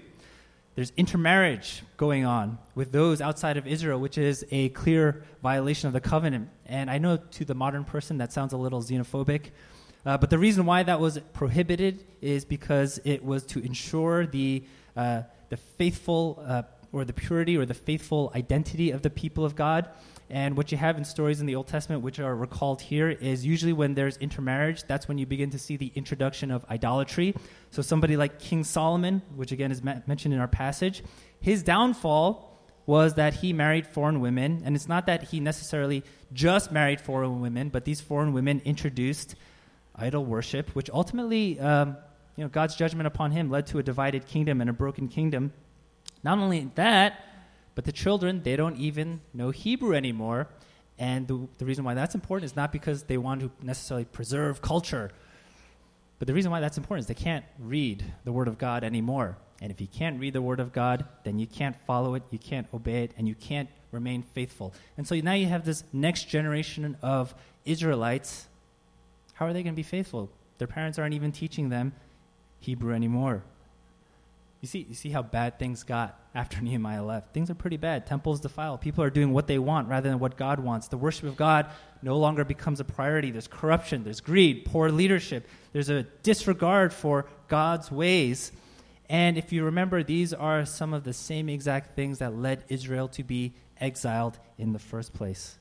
There's 0.78 0.94
intermarriage 0.96 1.82
going 1.98 2.24
on 2.24 2.60
with 2.76 2.92
those 2.92 3.20
outside 3.20 3.58
of 3.58 3.66
Israel, 3.66 4.00
which 4.00 4.20
is 4.20 4.46
a 4.52 4.70
clear 4.70 5.24
violation 5.42 5.88
of 5.88 5.94
the 5.94 6.00
covenant. 6.00 6.50
And 6.68 6.92
I 6.92 7.00
know 7.00 7.18
to 7.18 7.46
the 7.46 7.56
modern 7.56 7.84
person 7.84 8.20
that 8.20 8.32
sounds 8.32 8.54
a 8.54 8.58
little 8.58 8.84
xenophobic, 8.84 9.46
uh, 10.06 10.20
but 10.20 10.30
the 10.30 10.38
reason 10.38 10.68
why 10.68 10.84
that 10.84 11.00
was 11.00 11.18
prohibited 11.34 12.06
is 12.22 12.46
because 12.46 13.00
it 13.06 13.26
was 13.26 13.44
to 13.48 13.60
ensure 13.66 14.28
the, 14.28 14.66
uh, 14.96 15.24
the 15.50 15.58
faithful 15.58 16.44
uh, 16.46 16.62
or 16.92 17.06
the 17.06 17.14
purity 17.14 17.58
or 17.58 17.66
the 17.66 17.74
faithful 17.74 18.32
identity 18.36 18.92
of 18.92 19.02
the 19.02 19.10
people 19.10 19.46
of 19.46 19.56
God. 19.56 19.90
And 20.30 20.58
what 20.58 20.72
you 20.72 20.78
have 20.78 20.98
in 20.98 21.06
stories 21.06 21.40
in 21.40 21.46
the 21.46 21.56
Old 21.56 21.68
Testament, 21.68 22.02
which 22.02 22.20
are 22.20 22.36
recalled 22.36 22.82
here, 22.82 23.10
is 23.10 23.46
usually 23.46 23.72
when 23.72 23.94
there's 23.94 24.18
intermarriage, 24.18 24.84
that's 24.84 25.08
when 25.08 25.18
you 25.18 25.26
begin 25.26 25.52
to 25.52 25.60
see 25.60 25.78
the 25.78 25.92
introduction 25.96 26.52
of 26.52 26.66
idolatry. 26.70 27.34
So, 27.72 27.82
somebody 27.82 28.18
like 28.18 28.40
King 28.40 28.64
Solomon, 28.66 29.22
which 29.36 29.54
again 29.54 29.72
is 29.72 29.82
mentioned 29.84 30.34
in 30.34 30.40
our 30.40 30.48
passage, 30.48 31.02
his 31.40 31.64
downfall 31.64 32.48
was 32.88 33.16
that 33.16 33.36
he 33.36 33.54
married 33.54 33.86
foreign 33.86 34.22
women. 34.22 34.64
And 34.66 34.76
it's 34.76 34.88
not 34.88 35.06
that 35.06 35.24
he 35.24 35.40
necessarily 35.40 36.04
just 36.34 36.72
married 36.72 37.00
foreign 37.00 37.42
women, 37.42 37.70
but 37.70 37.86
these 37.86 38.02
foreign 38.02 38.34
women 38.34 38.62
introduced 38.66 39.36
idol 39.96 40.26
worship, 40.26 40.70
which 40.70 40.90
ultimately, 40.90 41.60
um, 41.60 41.98
you 42.38 42.44
know, 42.44 42.50
God's 42.50 42.76
judgment 42.76 43.06
upon 43.06 43.32
him 43.32 43.50
led 43.50 43.68
to 43.68 43.80
a 43.80 43.84
divided 43.84 44.26
kingdom 44.26 44.62
and 44.62 44.70
a 44.70 44.74
broken 44.74 45.10
kingdom. 45.10 45.52
Not 46.24 46.40
only 46.40 46.72
that, 46.76 47.20
but 47.78 47.86
the 47.86 47.92
children, 47.92 48.42
they 48.42 48.56
don't 48.56 48.76
even 48.78 49.22
know 49.36 49.52
Hebrew 49.52 49.94
anymore. 49.94 50.48
And 50.98 51.28
the, 51.28 51.48
the 51.60 51.66
reason 51.66 51.84
why 51.84 51.94
that's 51.94 52.16
important 52.16 52.46
is 52.46 52.56
not 52.56 52.72
because 52.72 53.04
they 53.04 53.20
want 53.20 53.42
to 53.42 53.52
necessarily 53.62 54.04
preserve 54.04 54.64
culture, 54.64 55.12
but 56.18 56.28
the 56.28 56.34
reason 56.34 56.50
why 56.50 56.60
that's 56.60 56.80
important 56.80 57.04
is 57.04 57.08
they 57.08 57.24
can't 57.24 57.46
read 57.60 58.04
the 58.24 58.32
Word 58.32 58.48
of 58.48 58.58
God 58.58 58.84
anymore. 58.84 59.38
And 59.62 59.72
if 59.72 59.80
you 59.80 59.86
can't 59.86 60.20
read 60.20 60.34
the 60.34 60.42
Word 60.42 60.60
of 60.60 60.74
God, 60.74 61.06
then 61.24 61.38
you 61.38 61.46
can't 61.46 61.76
follow 61.86 62.16
it, 62.16 62.24
you 62.32 62.40
can't 62.40 62.66
obey 62.74 63.04
it, 63.04 63.12
and 63.16 63.28
you 63.28 63.36
can't 63.36 63.70
remain 63.92 64.24
faithful. 64.24 64.74
And 64.98 65.08
so 65.08 65.14
now 65.18 65.34
you 65.34 65.46
have 65.46 65.64
this 65.64 65.84
next 65.94 66.30
generation 66.30 66.98
of 67.04 67.36
Israelites. 67.64 68.48
How 69.34 69.46
are 69.46 69.54
they 69.54 69.62
going 69.62 69.76
to 69.76 69.80
be 69.80 69.84
faithful? 69.84 70.32
Their 70.58 70.68
parents 70.68 70.98
aren't 70.98 71.14
even 71.14 71.32
teaching 71.32 71.70
them 71.70 71.94
Hebrew 72.60 72.96
anymore. 72.96 73.44
You 74.68 74.70
see, 74.70 74.86
you 74.90 74.96
see 74.96 75.10
how 75.12 75.22
bad 75.24 75.60
things 75.60 75.84
got 75.84 76.20
after 76.36 76.60
Nehemiah 76.62 77.02
left. 77.02 77.34
Things 77.34 77.50
are 77.50 77.56
pretty 77.56 77.78
bad. 77.78 78.06
Temples 78.06 78.42
defiled. 78.42 78.82
People 78.82 79.02
are 79.02 79.10
doing 79.10 79.32
what 79.32 79.48
they 79.48 79.58
want 79.58 79.88
rather 79.88 80.10
than 80.10 80.20
what 80.20 80.36
God 80.36 80.60
wants. 80.60 80.90
The 80.90 80.98
worship 80.98 81.24
of 81.24 81.38
God 81.38 81.68
no 82.02 82.18
longer 82.18 82.44
becomes 82.44 82.82
a 82.82 82.84
priority. 82.84 83.32
There's 83.32 83.48
corruption, 83.48 84.04
there's 84.04 84.20
greed, 84.20 84.66
poor 84.66 84.90
leadership, 84.92 85.48
there's 85.72 85.88
a 85.90 86.04
disregard 86.22 86.92
for 86.92 87.28
God's 87.48 87.90
ways. 87.90 88.52
And 89.10 89.38
if 89.38 89.54
you 89.54 89.64
remember, 89.64 90.04
these 90.04 90.34
are 90.34 90.66
some 90.66 90.94
of 90.94 91.06
the 91.06 91.14
same 91.14 91.48
exact 91.48 91.96
things 91.96 92.20
that 92.20 92.36
led 92.36 92.66
Israel 92.68 93.08
to 93.10 93.24
be 93.24 93.54
exiled 93.80 94.38
in 94.58 94.74
the 94.74 94.80
first 94.80 95.14
place. 95.14 95.58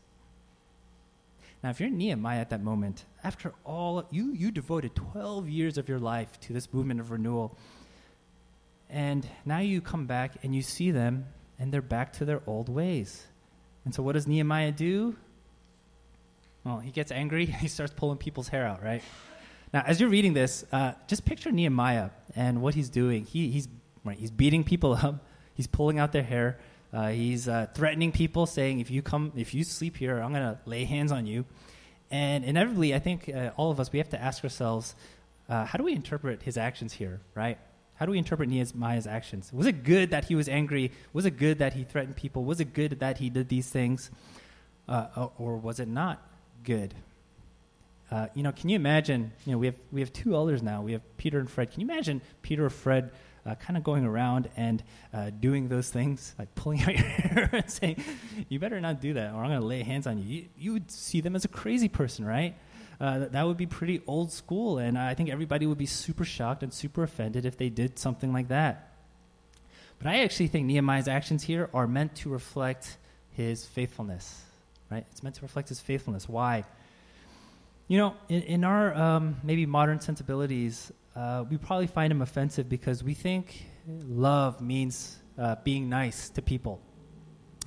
Now, 1.62 1.70
if 1.70 1.78
you're 1.78 1.90
Nehemiah 1.90 2.40
at 2.40 2.50
that 2.50 2.60
moment, 2.60 3.04
after 3.22 3.54
all, 3.64 4.04
you, 4.10 4.32
you 4.32 4.50
devoted 4.50 4.96
12 4.96 5.48
years 5.48 5.78
of 5.78 5.88
your 5.88 6.00
life 6.00 6.40
to 6.40 6.52
this 6.52 6.74
movement 6.74 6.98
of 6.98 7.12
renewal. 7.12 7.56
And 8.88 9.26
now 9.44 9.58
you 9.58 9.80
come 9.80 10.06
back 10.06 10.38
and 10.42 10.54
you 10.54 10.62
see 10.62 10.90
them, 10.90 11.26
and 11.58 11.72
they're 11.72 11.82
back 11.82 12.12
to 12.14 12.24
their 12.24 12.40
old 12.46 12.68
ways. 12.68 13.26
And 13.84 13.94
so, 13.94 14.02
what 14.02 14.12
does 14.12 14.26
Nehemiah 14.26 14.72
do? 14.72 15.16
Well, 16.64 16.78
he 16.78 16.90
gets 16.90 17.12
angry. 17.12 17.46
He 17.60 17.68
starts 17.68 17.92
pulling 17.94 18.18
people's 18.18 18.48
hair 18.48 18.66
out, 18.66 18.82
right? 18.82 19.02
Now, 19.72 19.84
as 19.86 20.00
you're 20.00 20.10
reading 20.10 20.32
this, 20.32 20.64
uh, 20.72 20.92
just 21.06 21.24
picture 21.24 21.50
Nehemiah 21.50 22.10
and 22.34 22.62
what 22.62 22.74
he's 22.74 22.88
doing. 22.88 23.24
He, 23.24 23.50
he's, 23.50 23.68
right, 24.04 24.18
he's 24.18 24.30
beating 24.30 24.64
people 24.64 24.94
up, 24.94 25.26
he's 25.54 25.66
pulling 25.66 25.98
out 25.98 26.12
their 26.12 26.22
hair, 26.22 26.58
uh, 26.92 27.08
he's 27.08 27.48
uh, 27.48 27.66
threatening 27.74 28.12
people, 28.12 28.46
saying, 28.46 28.80
if 28.80 28.90
you, 28.90 29.02
come, 29.02 29.32
if 29.36 29.54
you 29.54 29.64
sleep 29.64 29.96
here, 29.96 30.18
I'm 30.20 30.32
going 30.32 30.42
to 30.42 30.58
lay 30.66 30.84
hands 30.84 31.12
on 31.12 31.26
you. 31.26 31.44
And 32.10 32.44
inevitably, 32.44 32.94
I 32.94 33.00
think 33.00 33.28
uh, 33.28 33.50
all 33.56 33.70
of 33.70 33.80
us, 33.80 33.92
we 33.92 33.98
have 33.98 34.08
to 34.10 34.20
ask 34.20 34.44
ourselves, 34.44 34.94
uh, 35.48 35.64
how 35.64 35.76
do 35.76 35.84
we 35.84 35.92
interpret 35.92 36.42
his 36.42 36.56
actions 36.56 36.92
here, 36.92 37.20
right? 37.34 37.58
How 37.96 38.06
do 38.06 38.12
we 38.12 38.18
interpret 38.18 38.48
Nehemiah's 38.48 39.06
actions? 39.06 39.52
Was 39.52 39.66
it 39.66 39.82
good 39.82 40.10
that 40.10 40.26
he 40.26 40.34
was 40.34 40.48
angry? 40.48 40.92
Was 41.12 41.24
it 41.24 41.38
good 41.38 41.58
that 41.58 41.72
he 41.72 41.84
threatened 41.84 42.16
people? 42.16 42.44
Was 42.44 42.60
it 42.60 42.74
good 42.74 43.00
that 43.00 43.18
he 43.18 43.30
did 43.30 43.48
these 43.48 43.68
things? 43.68 44.10
Uh, 44.88 45.28
or 45.38 45.56
was 45.56 45.80
it 45.80 45.88
not 45.88 46.22
good? 46.62 46.94
Uh, 48.10 48.28
you 48.34 48.42
know, 48.42 48.52
can 48.52 48.68
you 48.68 48.76
imagine? 48.76 49.32
You 49.44 49.52
know, 49.52 49.58
we 49.58 49.66
have 49.66 49.76
we 49.90 50.00
have 50.00 50.12
two 50.12 50.34
elders 50.34 50.62
now. 50.62 50.82
We 50.82 50.92
have 50.92 51.16
Peter 51.16 51.40
and 51.40 51.50
Fred. 51.50 51.72
Can 51.72 51.80
you 51.80 51.86
imagine 51.86 52.20
Peter 52.42 52.66
or 52.66 52.70
Fred 52.70 53.10
uh, 53.44 53.54
kind 53.56 53.76
of 53.76 53.82
going 53.82 54.04
around 54.04 54.48
and 54.56 54.82
uh, 55.12 55.30
doing 55.30 55.68
those 55.68 55.90
things, 55.90 56.34
like 56.38 56.54
pulling 56.54 56.82
out 56.82 56.96
your 56.96 57.06
hair 57.06 57.50
and 57.52 57.70
saying, 57.70 58.02
"You 58.48 58.60
better 58.60 58.80
not 58.80 59.00
do 59.00 59.14
that, 59.14 59.32
or 59.34 59.42
I'm 59.42 59.48
going 59.48 59.60
to 59.60 59.66
lay 59.66 59.82
hands 59.82 60.06
on 60.06 60.18
you." 60.18 60.24
you." 60.24 60.48
You 60.56 60.72
would 60.74 60.90
see 60.90 61.20
them 61.20 61.34
as 61.34 61.44
a 61.44 61.48
crazy 61.48 61.88
person, 61.88 62.24
right? 62.24 62.56
Uh, 63.00 63.26
that 63.30 63.46
would 63.46 63.56
be 63.56 63.66
pretty 63.66 64.00
old 64.06 64.32
school, 64.32 64.78
and 64.78 64.98
I 64.98 65.14
think 65.14 65.28
everybody 65.28 65.66
would 65.66 65.78
be 65.78 65.86
super 65.86 66.24
shocked 66.24 66.62
and 66.62 66.72
super 66.72 67.02
offended 67.02 67.44
if 67.44 67.56
they 67.56 67.68
did 67.68 67.98
something 67.98 68.32
like 68.32 68.48
that. 68.48 68.92
But 69.98 70.08
I 70.08 70.20
actually 70.20 70.48
think 70.48 70.66
Nehemiah's 70.66 71.08
actions 71.08 71.42
here 71.42 71.70
are 71.72 71.86
meant 71.86 72.14
to 72.16 72.28
reflect 72.28 72.96
his 73.30 73.66
faithfulness, 73.66 74.42
right? 74.90 75.04
It's 75.10 75.22
meant 75.22 75.36
to 75.36 75.42
reflect 75.42 75.68
his 75.68 75.80
faithfulness. 75.80 76.28
Why? 76.28 76.64
You 77.88 77.98
know, 77.98 78.14
in, 78.28 78.42
in 78.42 78.64
our 78.64 78.94
um, 78.94 79.36
maybe 79.42 79.66
modern 79.66 80.00
sensibilities, 80.00 80.92
uh, 81.14 81.44
we 81.48 81.56
probably 81.56 81.86
find 81.86 82.10
him 82.10 82.20
offensive 82.20 82.68
because 82.68 83.02
we 83.02 83.14
think 83.14 83.66
love 83.86 84.60
means 84.60 85.18
uh, 85.38 85.56
being 85.64 85.88
nice 85.88 86.28
to 86.30 86.42
people. 86.42 86.80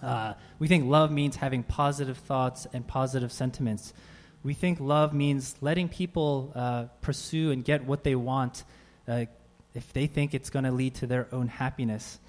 Uh, 0.01 0.33
we 0.59 0.67
think 0.67 0.86
love 0.86 1.12
means 1.12 1.36
having 1.36 1.63
positive 1.63 2.17
thoughts 2.17 2.67
and 2.74 2.88
positive 2.88 3.31
sentiments. 3.31 3.93
We 4.41 4.53
think 4.53 4.79
love 4.79 5.13
means 5.13 5.55
letting 5.60 5.89
people 5.89 6.53
uh, 6.55 6.86
pursue 7.01 7.51
and 7.51 7.63
get 7.63 7.84
what 7.86 8.03
they 8.03 8.15
want 8.15 8.63
uh, 9.08 9.25
if 9.74 9.91
they 9.91 10.08
think 10.08 10.34
it's 10.34 10.50
going 10.50 10.65
to 10.65 10.72
lead 10.72 10.96
to 10.96 11.08
their 11.08 11.27
own 11.34 11.48
happiness. 11.48 12.19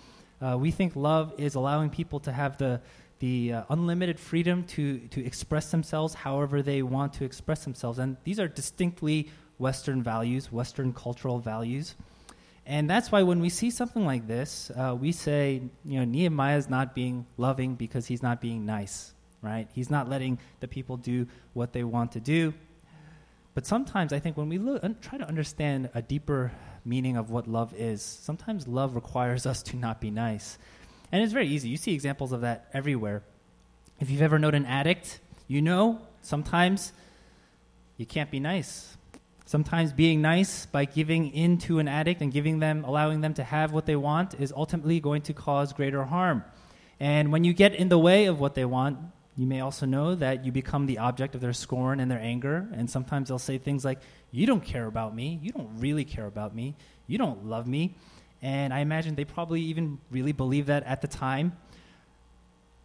Uh, 0.40 0.56
we 0.58 0.72
think 0.72 0.96
love 0.96 1.34
is 1.38 1.54
allowing 1.54 1.90
people 1.90 2.18
to 2.20 2.32
have 2.32 2.58
the, 2.58 2.80
the 3.20 3.52
uh, 3.52 3.62
unlimited 3.68 4.18
freedom 4.18 4.64
to, 4.64 4.98
to 5.08 5.24
express 5.24 5.70
themselves 5.70 6.14
however 6.14 6.62
they 6.62 6.82
want 6.82 7.12
to 7.12 7.24
express 7.24 7.62
themselves. 7.64 7.98
And 7.98 8.16
these 8.24 8.40
are 8.40 8.48
distinctly 8.48 9.30
Western 9.58 10.02
values, 10.02 10.50
Western 10.50 10.92
cultural 10.92 11.38
values. 11.38 11.94
And 12.66 12.90
that's 12.90 13.12
why 13.12 13.22
when 13.22 13.40
we 13.40 13.50
see 13.50 13.70
something 13.70 14.04
like 14.04 14.26
this, 14.26 14.72
uh, 14.76 14.96
we 14.98 15.12
say, 15.12 15.62
you 15.84 15.98
know, 15.98 16.04
Nehemiah 16.04 16.56
is 16.56 16.68
not 16.68 16.94
being 16.94 17.26
loving 17.36 17.76
because 17.76 18.06
he's 18.06 18.22
not 18.22 18.40
being 18.40 18.66
nice 18.66 19.12
right? 19.42 19.68
He's 19.72 19.90
not 19.90 20.08
letting 20.08 20.38
the 20.60 20.68
people 20.68 20.96
do 20.96 21.26
what 21.52 21.72
they 21.72 21.84
want 21.84 22.12
to 22.12 22.20
do. 22.20 22.54
But 23.54 23.66
sometimes 23.66 24.12
I 24.12 24.18
think 24.18 24.36
when 24.36 24.48
we 24.48 24.58
look, 24.58 24.82
try 25.00 25.18
to 25.18 25.26
understand 25.26 25.90
a 25.94 26.02
deeper 26.02 26.52
meaning 26.84 27.16
of 27.16 27.30
what 27.30 27.46
love 27.46 27.74
is, 27.74 28.02
sometimes 28.02 28.68
love 28.68 28.94
requires 28.94 29.46
us 29.50 29.62
to 29.64 29.76
not 29.76 30.00
be 30.00 30.10
nice. 30.10 30.58
And 31.12 31.22
it's 31.22 31.32
very 31.32 31.48
easy. 31.48 31.68
You 31.68 31.76
see 31.76 31.92
examples 31.92 32.32
of 32.32 32.42
that 32.42 32.68
everywhere. 32.72 33.22
If 33.98 34.10
you've 34.10 34.22
ever 34.22 34.38
known 34.38 34.54
an 34.54 34.66
addict, 34.66 35.20
you 35.48 35.60
know 35.60 36.00
sometimes 36.22 36.92
you 37.96 38.06
can't 38.06 38.30
be 38.30 38.40
nice. 38.40 38.96
Sometimes 39.44 39.92
being 39.92 40.22
nice 40.22 40.66
by 40.66 40.84
giving 40.84 41.32
in 41.32 41.58
to 41.58 41.80
an 41.80 41.88
addict 41.88 42.22
and 42.22 42.32
giving 42.32 42.60
them, 42.60 42.84
allowing 42.84 43.20
them 43.20 43.34
to 43.34 43.42
have 43.42 43.72
what 43.72 43.84
they 43.84 43.96
want 43.96 44.34
is 44.34 44.52
ultimately 44.56 45.00
going 45.00 45.22
to 45.22 45.34
cause 45.34 45.72
greater 45.72 46.04
harm. 46.04 46.44
And 47.00 47.32
when 47.32 47.42
you 47.42 47.52
get 47.52 47.74
in 47.74 47.88
the 47.88 47.98
way 47.98 48.26
of 48.26 48.38
what 48.38 48.54
they 48.54 48.64
want, 48.64 48.98
you 49.40 49.46
may 49.46 49.62
also 49.62 49.86
know 49.86 50.14
that 50.16 50.44
you 50.44 50.52
become 50.52 50.84
the 50.84 50.98
object 50.98 51.34
of 51.34 51.40
their 51.40 51.54
scorn 51.54 51.98
and 51.98 52.10
their 52.10 52.20
anger, 52.20 52.68
and 52.74 52.90
sometimes 52.90 53.28
they'll 53.28 53.38
say 53.38 53.56
things 53.56 53.86
like, 53.86 53.98
You 54.30 54.44
don't 54.44 54.62
care 54.62 54.84
about 54.84 55.14
me. 55.14 55.38
You 55.42 55.50
don't 55.50 55.70
really 55.78 56.04
care 56.04 56.26
about 56.26 56.54
me. 56.54 56.76
You 57.06 57.16
don't 57.16 57.46
love 57.46 57.66
me. 57.66 57.96
And 58.42 58.74
I 58.74 58.80
imagine 58.80 59.14
they 59.14 59.24
probably 59.24 59.62
even 59.62 59.98
really 60.10 60.32
believe 60.32 60.66
that 60.66 60.82
at 60.84 61.00
the 61.00 61.08
time. 61.08 61.56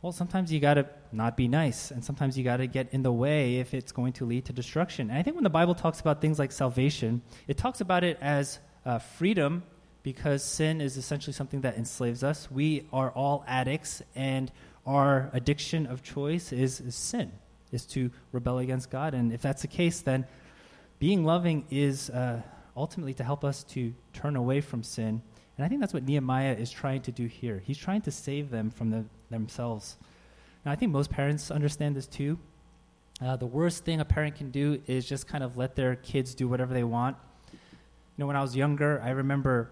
Well, 0.01 0.13
sometimes 0.13 0.49
you 0.49 0.61
got 0.61 0.75
to 0.75 0.87
not 1.11 1.35
be 1.35 1.49
nice, 1.49 1.91
and 1.91 2.05
sometimes 2.05 2.37
you 2.37 2.45
got 2.45 2.57
to 2.57 2.67
get 2.67 2.87
in 2.93 3.03
the 3.03 3.11
way 3.11 3.57
if 3.57 3.73
it's 3.73 3.91
going 3.91 4.13
to 4.13 4.25
lead 4.25 4.45
to 4.45 4.53
destruction. 4.53 5.09
And 5.09 5.19
I 5.19 5.23
think 5.23 5.35
when 5.35 5.43
the 5.43 5.49
Bible 5.49 5.75
talks 5.75 5.99
about 5.99 6.21
things 6.21 6.39
like 6.39 6.53
salvation, 6.53 7.21
it 7.49 7.57
talks 7.57 7.81
about 7.81 8.05
it 8.05 8.17
as 8.21 8.59
uh, 8.85 8.99
freedom 8.99 9.63
because 10.03 10.41
sin 10.41 10.79
is 10.79 10.95
essentially 10.95 11.33
something 11.33 11.61
that 11.61 11.75
enslaves 11.75 12.23
us. 12.23 12.49
We 12.49 12.87
are 12.93 13.11
all 13.11 13.43
addicts, 13.45 14.01
and 14.15 14.49
our 14.85 15.29
addiction 15.33 15.87
of 15.87 16.03
choice 16.03 16.51
is, 16.51 16.79
is 16.79 16.95
sin, 16.95 17.31
is 17.71 17.85
to 17.87 18.11
rebel 18.31 18.59
against 18.59 18.89
God. 18.89 19.13
And 19.13 19.33
if 19.33 19.41
that's 19.41 19.61
the 19.61 19.67
case, 19.67 20.01
then 20.01 20.25
being 20.99 21.25
loving 21.25 21.65
is 21.69 22.09
uh, 22.09 22.41
ultimately 22.77 23.13
to 23.15 23.23
help 23.23 23.43
us 23.43 23.63
to 23.63 23.93
turn 24.13 24.35
away 24.35 24.61
from 24.61 24.83
sin. 24.83 25.21
And 25.57 25.65
I 25.65 25.69
think 25.69 25.81
that's 25.81 25.93
what 25.93 26.03
Nehemiah 26.03 26.53
is 26.53 26.69
trying 26.69 27.01
to 27.03 27.11
do 27.11 27.25
here. 27.25 27.61
He's 27.65 27.77
trying 27.77 28.01
to 28.01 28.11
save 28.11 28.49
them 28.49 28.69
from 28.69 28.91
the, 28.91 29.05
themselves. 29.29 29.97
Now, 30.65 30.71
I 30.71 30.75
think 30.75 30.91
most 30.91 31.09
parents 31.09 31.51
understand 31.51 31.95
this 31.95 32.07
too. 32.07 32.37
Uh, 33.21 33.37
the 33.37 33.45
worst 33.45 33.85
thing 33.85 34.01
a 34.01 34.05
parent 34.05 34.35
can 34.35 34.51
do 34.51 34.81
is 34.87 35.07
just 35.07 35.27
kind 35.27 35.43
of 35.43 35.57
let 35.57 35.75
their 35.75 35.95
kids 35.95 36.35
do 36.35 36.47
whatever 36.47 36.73
they 36.73 36.83
want. 36.83 37.15
You 37.51 37.59
know, 38.17 38.27
when 38.27 38.35
I 38.35 38.41
was 38.41 38.55
younger, 38.55 39.01
I 39.01 39.11
remember 39.11 39.71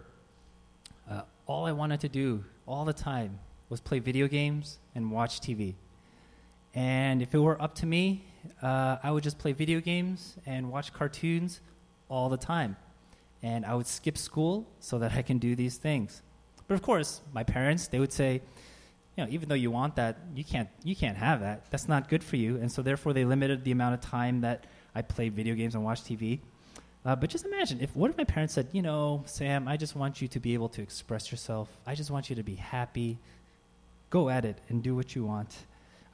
uh, 1.09 1.21
all 1.45 1.65
I 1.65 1.73
wanted 1.73 1.99
to 2.01 2.09
do 2.09 2.43
all 2.65 2.85
the 2.85 2.93
time 2.93 3.39
was 3.69 3.79
play 3.79 3.99
video 3.99 4.27
games 4.27 4.79
and 4.95 5.11
watch 5.11 5.41
TV. 5.41 5.75
And 6.73 7.21
if 7.21 7.33
it 7.33 7.39
were 7.39 7.61
up 7.61 7.75
to 7.75 7.85
me, 7.85 8.23
uh, 8.61 8.97
I 9.03 9.11
would 9.11 9.23
just 9.23 9.37
play 9.37 9.51
video 9.51 9.79
games 9.79 10.35
and 10.45 10.71
watch 10.71 10.93
cartoons 10.93 11.61
all 12.09 12.29
the 12.29 12.37
time. 12.37 12.75
And 13.41 13.65
I 13.65 13.75
would 13.75 13.87
skip 13.87 14.17
school 14.17 14.67
so 14.79 14.99
that 14.99 15.13
I 15.13 15.21
can 15.21 15.37
do 15.37 15.55
these 15.55 15.77
things. 15.77 16.21
But 16.67 16.75
of 16.75 16.81
course, 16.81 17.21
my 17.33 17.43
parents, 17.43 17.87
they 17.87 17.99
would 17.99 18.13
say, 18.13 18.41
you 19.15 19.23
know, 19.23 19.29
even 19.29 19.49
though 19.49 19.55
you 19.55 19.69
want 19.69 19.95
that, 19.97 20.17
you 20.33 20.43
can't, 20.43 20.69
you 20.83 20.95
can't 20.95 21.17
have 21.17 21.41
that. 21.41 21.69
That's 21.69 21.87
not 21.87 22.09
good 22.09 22.23
for 22.23 22.35
you. 22.35 22.57
And 22.57 22.71
so 22.71 22.81
therefore, 22.81 23.13
they 23.13 23.25
limited 23.25 23.63
the 23.63 23.71
amount 23.71 23.93
of 23.93 24.01
time 24.01 24.41
that 24.41 24.65
I 24.95 25.01
played 25.01 25.33
video 25.33 25.53
games 25.53 25.75
and 25.75 25.83
watched 25.83 26.05
TV. 26.05 26.39
Uh, 27.05 27.15
but 27.15 27.29
just 27.29 27.45
imagine 27.45 27.81
if 27.81 27.93
what 27.95 28.09
if 28.09 28.17
my 28.17 28.23
parents 28.23 28.53
said, 28.53 28.69
you 28.71 28.81
know, 28.81 29.23
Sam, 29.25 29.67
I 29.67 29.75
just 29.75 29.95
want 29.95 30.21
you 30.21 30.27
to 30.29 30.39
be 30.39 30.53
able 30.53 30.69
to 30.69 30.81
express 30.81 31.31
yourself. 31.31 31.69
I 31.85 31.95
just 31.95 32.09
want 32.09 32.29
you 32.29 32.35
to 32.37 32.43
be 32.43 32.55
happy 32.55 33.19
go 34.13 34.29
at 34.29 34.45
it 34.45 34.59
and 34.69 34.83
do 34.83 34.95
what 34.95 35.15
you 35.15 35.25
want. 35.25 35.51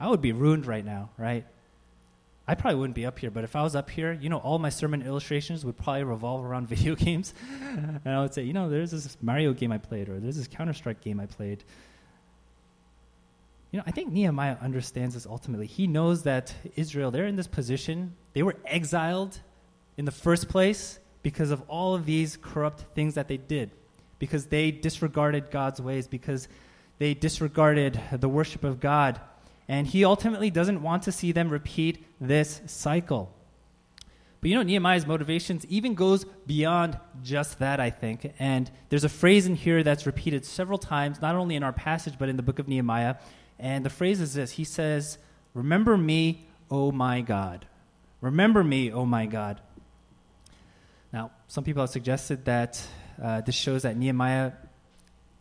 I 0.00 0.08
would 0.08 0.22
be 0.22 0.32
ruined 0.32 0.64
right 0.64 0.84
now, 0.84 1.10
right? 1.18 1.44
I 2.48 2.54
probably 2.54 2.80
wouldn't 2.80 2.94
be 2.94 3.04
up 3.04 3.18
here, 3.18 3.30
but 3.30 3.44
if 3.44 3.54
I 3.54 3.62
was 3.62 3.76
up 3.76 3.90
here, 3.90 4.10
you 4.18 4.30
know, 4.30 4.38
all 4.38 4.58
my 4.58 4.70
sermon 4.70 5.02
illustrations 5.02 5.66
would 5.66 5.76
probably 5.76 6.04
revolve 6.04 6.42
around 6.42 6.66
video 6.74 6.94
games. 6.94 7.34
and 7.60 8.00
I 8.06 8.22
would 8.22 8.32
say, 8.32 8.42
you 8.44 8.54
know, 8.54 8.70
there's 8.70 8.90
this 8.90 9.18
Mario 9.20 9.52
game 9.52 9.70
I 9.70 9.76
played, 9.76 10.08
or 10.08 10.18
there's 10.18 10.38
this 10.38 10.48
Counter 10.48 10.72
Strike 10.72 11.02
game 11.02 11.20
I 11.20 11.26
played. 11.26 11.62
You 13.70 13.76
know, 13.78 13.84
I 13.86 13.90
think 13.90 14.10
Nehemiah 14.10 14.56
understands 14.62 15.14
this 15.14 15.26
ultimately. 15.26 15.66
He 15.66 15.86
knows 15.86 16.22
that 16.22 16.54
Israel, 16.76 17.10
they're 17.10 17.26
in 17.26 17.36
this 17.36 17.46
position, 17.46 18.16
they 18.32 18.42
were 18.42 18.56
exiled 18.64 19.38
in 19.98 20.06
the 20.06 20.16
first 20.26 20.48
place 20.48 20.98
because 21.22 21.50
of 21.50 21.60
all 21.68 21.94
of 21.94 22.06
these 22.06 22.38
corrupt 22.40 22.80
things 22.94 23.14
that 23.14 23.28
they 23.28 23.36
did. 23.36 23.70
because 24.18 24.46
they 24.46 24.70
disregarded 24.70 25.50
God's 25.50 25.80
ways, 25.80 26.06
because 26.06 26.46
they 27.00 27.14
disregarded 27.14 27.98
the 28.12 28.28
worship 28.28 28.62
of 28.62 28.78
God. 28.78 29.18
And 29.66 29.86
he 29.86 30.04
ultimately 30.04 30.50
doesn't 30.50 30.82
want 30.82 31.04
to 31.04 31.12
see 31.12 31.32
them 31.32 31.48
repeat 31.48 32.04
this 32.20 32.60
cycle. 32.66 33.34
But 34.42 34.50
you 34.50 34.56
know, 34.56 34.62
Nehemiah's 34.62 35.06
motivations 35.06 35.64
even 35.66 35.94
goes 35.94 36.26
beyond 36.46 36.98
just 37.22 37.58
that, 37.60 37.80
I 37.80 37.88
think. 37.88 38.34
And 38.38 38.70
there's 38.90 39.04
a 39.04 39.08
phrase 39.08 39.46
in 39.46 39.54
here 39.54 39.82
that's 39.82 40.04
repeated 40.04 40.44
several 40.44 40.76
times, 40.76 41.22
not 41.22 41.36
only 41.36 41.56
in 41.56 41.62
our 41.62 41.72
passage, 41.72 42.14
but 42.18 42.28
in 42.28 42.36
the 42.36 42.42
book 42.42 42.58
of 42.58 42.68
Nehemiah. 42.68 43.16
And 43.58 43.82
the 43.82 43.90
phrase 43.90 44.20
is 44.20 44.34
this 44.34 44.52
He 44.52 44.64
says, 44.64 45.16
Remember 45.54 45.96
me, 45.96 46.48
O 46.70 46.92
my 46.92 47.22
God. 47.22 47.64
Remember 48.20 48.62
me, 48.62 48.92
O 48.92 49.06
my 49.06 49.24
God. 49.24 49.58
Now, 51.14 51.30
some 51.48 51.64
people 51.64 51.82
have 51.82 51.90
suggested 51.90 52.44
that 52.44 52.86
uh, 53.22 53.40
this 53.40 53.54
shows 53.54 53.82
that 53.82 53.96
Nehemiah 53.96 54.52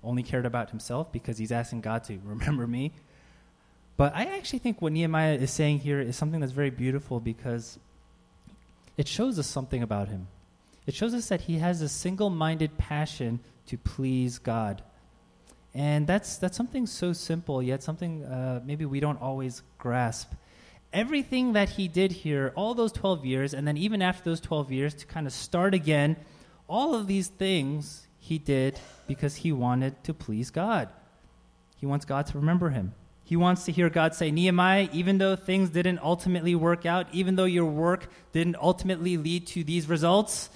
only 0.03 0.23
cared 0.23 0.45
about 0.45 0.69
himself 0.69 1.11
because 1.11 1.37
he's 1.37 1.51
asking 1.51 1.81
God 1.81 2.03
to 2.05 2.19
remember 2.23 2.67
me. 2.67 2.91
But 3.97 4.15
I 4.15 4.37
actually 4.37 4.59
think 4.59 4.81
what 4.81 4.93
Nehemiah 4.93 5.35
is 5.35 5.51
saying 5.51 5.79
here 5.79 5.99
is 5.99 6.15
something 6.15 6.39
that's 6.39 6.53
very 6.53 6.69
beautiful 6.69 7.19
because 7.19 7.77
it 8.97 9.07
shows 9.07 9.37
us 9.37 9.47
something 9.47 9.83
about 9.83 10.07
him. 10.07 10.27
It 10.87 10.93
shows 10.93 11.13
us 11.13 11.27
that 11.27 11.41
he 11.41 11.57
has 11.57 11.81
a 11.81 11.89
single 11.89 12.29
minded 12.29 12.77
passion 12.77 13.41
to 13.67 13.77
please 13.77 14.39
God. 14.39 14.81
And 15.73 16.07
that's, 16.07 16.37
that's 16.37 16.57
something 16.57 16.87
so 16.87 17.13
simple, 17.13 17.61
yet 17.61 17.83
something 17.83 18.23
uh, 18.23 18.61
maybe 18.65 18.85
we 18.85 18.99
don't 18.99 19.21
always 19.21 19.61
grasp 19.77 20.31
everything 20.91 21.53
that 21.53 21.69
he 21.69 21.87
did 21.87 22.11
here, 22.11 22.51
all 22.55 22.73
those 22.73 22.91
12 22.91 23.25
years, 23.25 23.53
and 23.53 23.67
then 23.67 23.77
even 23.77 24.01
after 24.01 24.29
those 24.29 24.39
12 24.39 24.71
years 24.71 24.93
to 24.95 25.05
kind 25.05 25.27
of 25.27 25.33
start 25.33 25.73
again, 25.73 26.15
all 26.67 26.95
of 26.95 27.07
these 27.07 27.27
things 27.27 28.07
he 28.19 28.37
did 28.37 28.79
because 29.07 29.37
he 29.37 29.51
wanted 29.51 30.03
to 30.03 30.13
please 30.13 30.51
God. 30.51 30.89
He 31.77 31.85
wants 31.85 32.05
God 32.05 32.27
to 32.27 32.37
remember 32.37 32.69
him. 32.69 32.93
He 33.23 33.35
wants 33.35 33.65
to 33.65 33.71
hear 33.71 33.89
God 33.89 34.15
say, 34.15 34.31
Nehemiah, 34.31 34.89
even 34.91 35.19
though 35.19 35.35
things 35.35 35.69
didn't 35.69 35.99
ultimately 35.99 36.55
work 36.55 36.85
out, 36.85 37.07
even 37.13 37.35
though 37.35 37.45
your 37.45 37.65
work 37.65 38.09
didn't 38.33 38.55
ultimately 38.55 39.17
lead 39.17 39.47
to 39.47 39.63
these 39.63 39.87
results, 39.87 40.49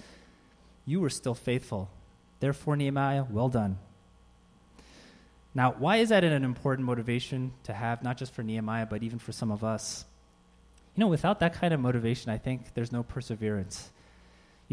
you 0.85 0.99
were 0.99 1.09
still 1.09 1.35
faithful. 1.35 1.89
Therefore, 2.39 2.75
Nehemiah, 2.75 3.25
well 3.29 3.47
done. 3.47 3.77
Now, 5.55 5.75
why 5.77 5.97
is 5.97 6.09
that 6.09 6.23
an 6.23 6.43
important 6.43 6.87
motivation 6.87 7.53
to 7.65 7.73
have, 7.73 8.03
not 8.03 8.17
just 8.17 8.33
for 8.33 8.41
Nehemiah, 8.41 8.87
but 8.87 9.03
even 9.03 9.19
for 9.19 9.31
some 9.31 9.51
of 9.51 9.63
us? 9.63 10.03
You 10.95 11.01
know, 11.01 11.07
without 11.07 11.39
that 11.39 11.53
kind 11.53 11.73
of 11.73 11.79
motivation, 11.79 12.31
I 12.31 12.37
think 12.37 12.73
there's 12.73 12.91
no 12.91 13.03
perseverance. 13.03 13.91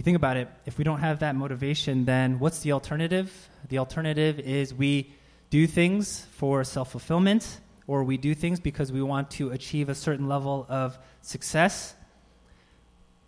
You 0.01 0.03
think 0.03 0.17
about 0.17 0.39
it, 0.39 0.49
if 0.65 0.79
we 0.79 0.85
don't 0.85 1.01
have 1.01 1.19
that 1.19 1.37
motivation, 1.37 2.07
then 2.07 2.39
what's 2.39 2.61
the 2.61 2.73
alternative? 2.73 3.51
The 3.69 3.77
alternative 3.77 4.41
is 4.41 4.73
we 4.73 5.13
do 5.51 5.67
things 5.67 6.25
for 6.37 6.65
self 6.65 6.93
fulfillment, 6.93 7.61
or 7.87 8.03
we 8.03 8.17
do 8.17 8.35
things 8.35 8.61
because 8.61 8.91
we 8.91 9.03
want 9.03 9.31
to 9.33 9.51
achieve 9.51 9.91
a 9.91 9.95
certain 9.95 10.27
level 10.27 10.65
of 10.71 10.99
success. 11.21 11.95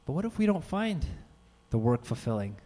But 0.07 0.15
what 0.15 0.25
if 0.25 0.39
we 0.39 0.47
don't 0.47 0.65
find 0.65 1.05
the 1.69 1.77
work 1.77 2.07
fulfilling? 2.07 2.57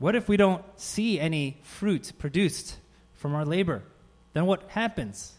What 0.00 0.16
if 0.16 0.28
we 0.28 0.36
don't 0.36 0.64
see 0.74 1.20
any 1.20 1.58
fruit 1.62 2.14
produced 2.18 2.78
from 3.14 3.32
our 3.36 3.44
labor? 3.44 3.84
Then 4.32 4.46
what 4.46 4.64
happens? 4.70 5.34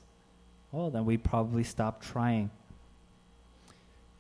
Well, 0.72 0.90
then 0.92 1.04
we 1.04 1.18
probably 1.18 1.66
stop 1.66 2.02
trying 2.02 2.52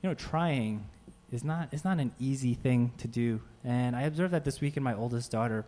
you 0.01 0.09
know, 0.09 0.13
trying 0.15 0.85
is 1.31 1.43
not 1.43 1.73
is 1.73 1.83
not 1.83 1.99
an 1.99 2.11
easy 2.19 2.53
thing 2.53 2.91
to 2.97 3.07
do. 3.07 3.41
And 3.63 3.95
I 3.95 4.03
observed 4.03 4.33
that 4.33 4.43
this 4.43 4.59
week 4.61 4.77
in 4.77 4.83
my 4.83 4.93
oldest 4.93 5.31
daughter. 5.31 5.65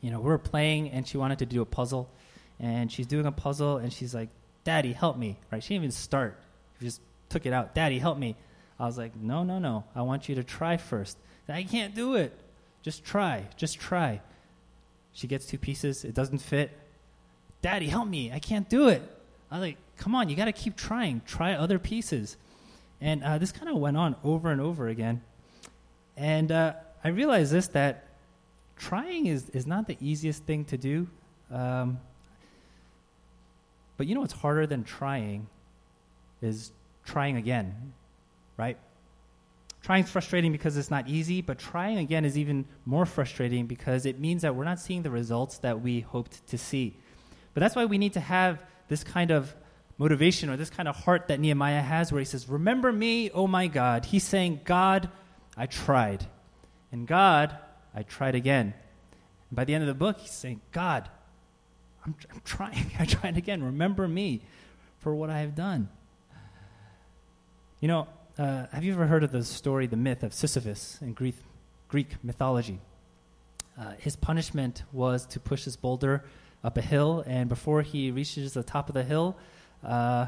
You 0.00 0.10
know, 0.10 0.20
we 0.20 0.28
were 0.28 0.38
playing 0.38 0.90
and 0.90 1.06
she 1.06 1.16
wanted 1.16 1.40
to 1.40 1.46
do 1.46 1.60
a 1.60 1.64
puzzle, 1.64 2.08
and 2.60 2.92
she's 2.92 3.06
doing 3.06 3.26
a 3.26 3.32
puzzle 3.32 3.78
and 3.78 3.92
she's 3.92 4.14
like, 4.14 4.28
"Daddy, 4.64 4.92
help 4.92 5.16
me!" 5.16 5.38
Right? 5.50 5.62
She 5.62 5.74
didn't 5.74 5.84
even 5.84 5.92
start. 5.92 6.38
She 6.78 6.84
just 6.84 7.00
took 7.28 7.46
it 7.46 7.52
out. 7.52 7.74
"Daddy, 7.74 7.98
help 7.98 8.18
me!" 8.18 8.36
I 8.78 8.86
was 8.86 8.98
like, 8.98 9.16
"No, 9.16 9.42
no, 9.42 9.58
no. 9.58 9.84
I 9.94 10.02
want 10.02 10.28
you 10.28 10.34
to 10.36 10.44
try 10.44 10.76
first. 10.76 11.18
I 11.48 11.62
can't 11.62 11.94
do 11.94 12.14
it. 12.14 12.38
Just 12.82 13.04
try. 13.04 13.44
Just 13.56 13.78
try." 13.78 14.20
She 15.12 15.26
gets 15.26 15.46
two 15.46 15.58
pieces. 15.58 16.04
It 16.04 16.14
doesn't 16.14 16.38
fit. 16.38 16.70
Daddy, 17.60 17.88
help 17.88 18.06
me! 18.06 18.30
I 18.30 18.38
can't 18.38 18.68
do 18.68 18.88
it. 18.88 19.02
I 19.50 19.58
was 19.58 19.62
like, 19.62 19.78
"Come 19.96 20.14
on, 20.14 20.28
you 20.28 20.36
got 20.36 20.44
to 20.44 20.52
keep 20.52 20.76
trying. 20.76 21.22
Try 21.26 21.54
other 21.54 21.78
pieces." 21.78 22.36
And 23.00 23.22
uh, 23.22 23.38
this 23.38 23.52
kind 23.52 23.68
of 23.68 23.76
went 23.76 23.96
on 23.96 24.16
over 24.24 24.50
and 24.50 24.60
over 24.60 24.88
again. 24.88 25.22
And 26.16 26.50
uh, 26.50 26.74
I 27.04 27.08
realized 27.08 27.52
this 27.52 27.68
that 27.68 28.08
trying 28.76 29.26
is, 29.26 29.48
is 29.50 29.66
not 29.66 29.86
the 29.86 29.96
easiest 30.00 30.44
thing 30.44 30.64
to 30.66 30.76
do. 30.76 31.06
Um, 31.50 31.98
but 33.96 34.06
you 34.06 34.14
know 34.14 34.20
what's 34.20 34.32
harder 34.32 34.66
than 34.66 34.84
trying 34.84 35.46
is 36.40 36.72
trying 37.04 37.36
again, 37.36 37.92
right? 38.56 38.76
Trying's 39.82 40.10
frustrating 40.10 40.52
because 40.52 40.76
it's 40.76 40.90
not 40.90 41.08
easy, 41.08 41.40
but 41.40 41.58
trying 41.58 41.98
again 41.98 42.24
is 42.24 42.36
even 42.36 42.64
more 42.84 43.06
frustrating 43.06 43.66
because 43.66 44.06
it 44.06 44.18
means 44.18 44.42
that 44.42 44.54
we're 44.54 44.64
not 44.64 44.80
seeing 44.80 45.02
the 45.02 45.10
results 45.10 45.58
that 45.58 45.80
we 45.80 46.00
hoped 46.00 46.46
to 46.48 46.58
see. 46.58 46.94
But 47.54 47.60
that's 47.60 47.74
why 47.74 47.86
we 47.86 47.98
need 47.98 48.12
to 48.12 48.20
have 48.20 48.62
this 48.88 49.02
kind 49.02 49.30
of 49.30 49.54
motivation 49.98 50.48
or 50.48 50.56
this 50.56 50.70
kind 50.70 50.88
of 50.88 50.96
heart 50.96 51.28
that 51.28 51.40
Nehemiah 51.40 51.82
has 51.82 52.12
where 52.12 52.20
he 52.20 52.24
says, 52.24 52.48
Remember 52.48 52.90
me, 52.92 53.30
oh 53.30 53.46
my 53.46 53.66
God. 53.66 54.06
He's 54.06 54.24
saying, 54.24 54.60
God, 54.64 55.10
I 55.56 55.66
tried. 55.66 56.24
And 56.92 57.06
God, 57.06 57.56
I 57.94 58.04
tried 58.04 58.34
again. 58.34 58.74
And 59.50 59.56
by 59.56 59.64
the 59.64 59.74
end 59.74 59.82
of 59.82 59.88
the 59.88 59.94
book, 59.94 60.18
he's 60.18 60.30
saying, 60.30 60.60
God, 60.72 61.08
I'm, 62.06 62.14
I'm 62.32 62.40
trying. 62.44 62.92
I 62.98 63.04
tried 63.04 63.36
again. 63.36 63.62
Remember 63.62 64.06
me 64.06 64.42
for 65.00 65.14
what 65.14 65.30
I 65.30 65.40
have 65.40 65.54
done. 65.54 65.88
You 67.80 67.88
know, 67.88 68.08
uh, 68.38 68.66
have 68.72 68.84
you 68.84 68.92
ever 68.92 69.06
heard 69.06 69.24
of 69.24 69.32
the 69.32 69.44
story, 69.44 69.86
the 69.86 69.96
myth 69.96 70.22
of 70.22 70.32
Sisyphus 70.32 70.98
in 71.00 71.12
Greek, 71.12 71.36
Greek 71.88 72.22
mythology? 72.22 72.80
Uh, 73.78 73.92
his 73.98 74.16
punishment 74.16 74.82
was 74.92 75.26
to 75.26 75.38
push 75.38 75.64
his 75.64 75.76
boulder 75.76 76.24
up 76.64 76.76
a 76.76 76.82
hill, 76.82 77.22
and 77.26 77.48
before 77.48 77.82
he 77.82 78.10
reaches 78.10 78.52
the 78.52 78.64
top 78.64 78.88
of 78.88 78.94
the 78.94 79.04
hill, 79.04 79.36
uh, 79.84 80.26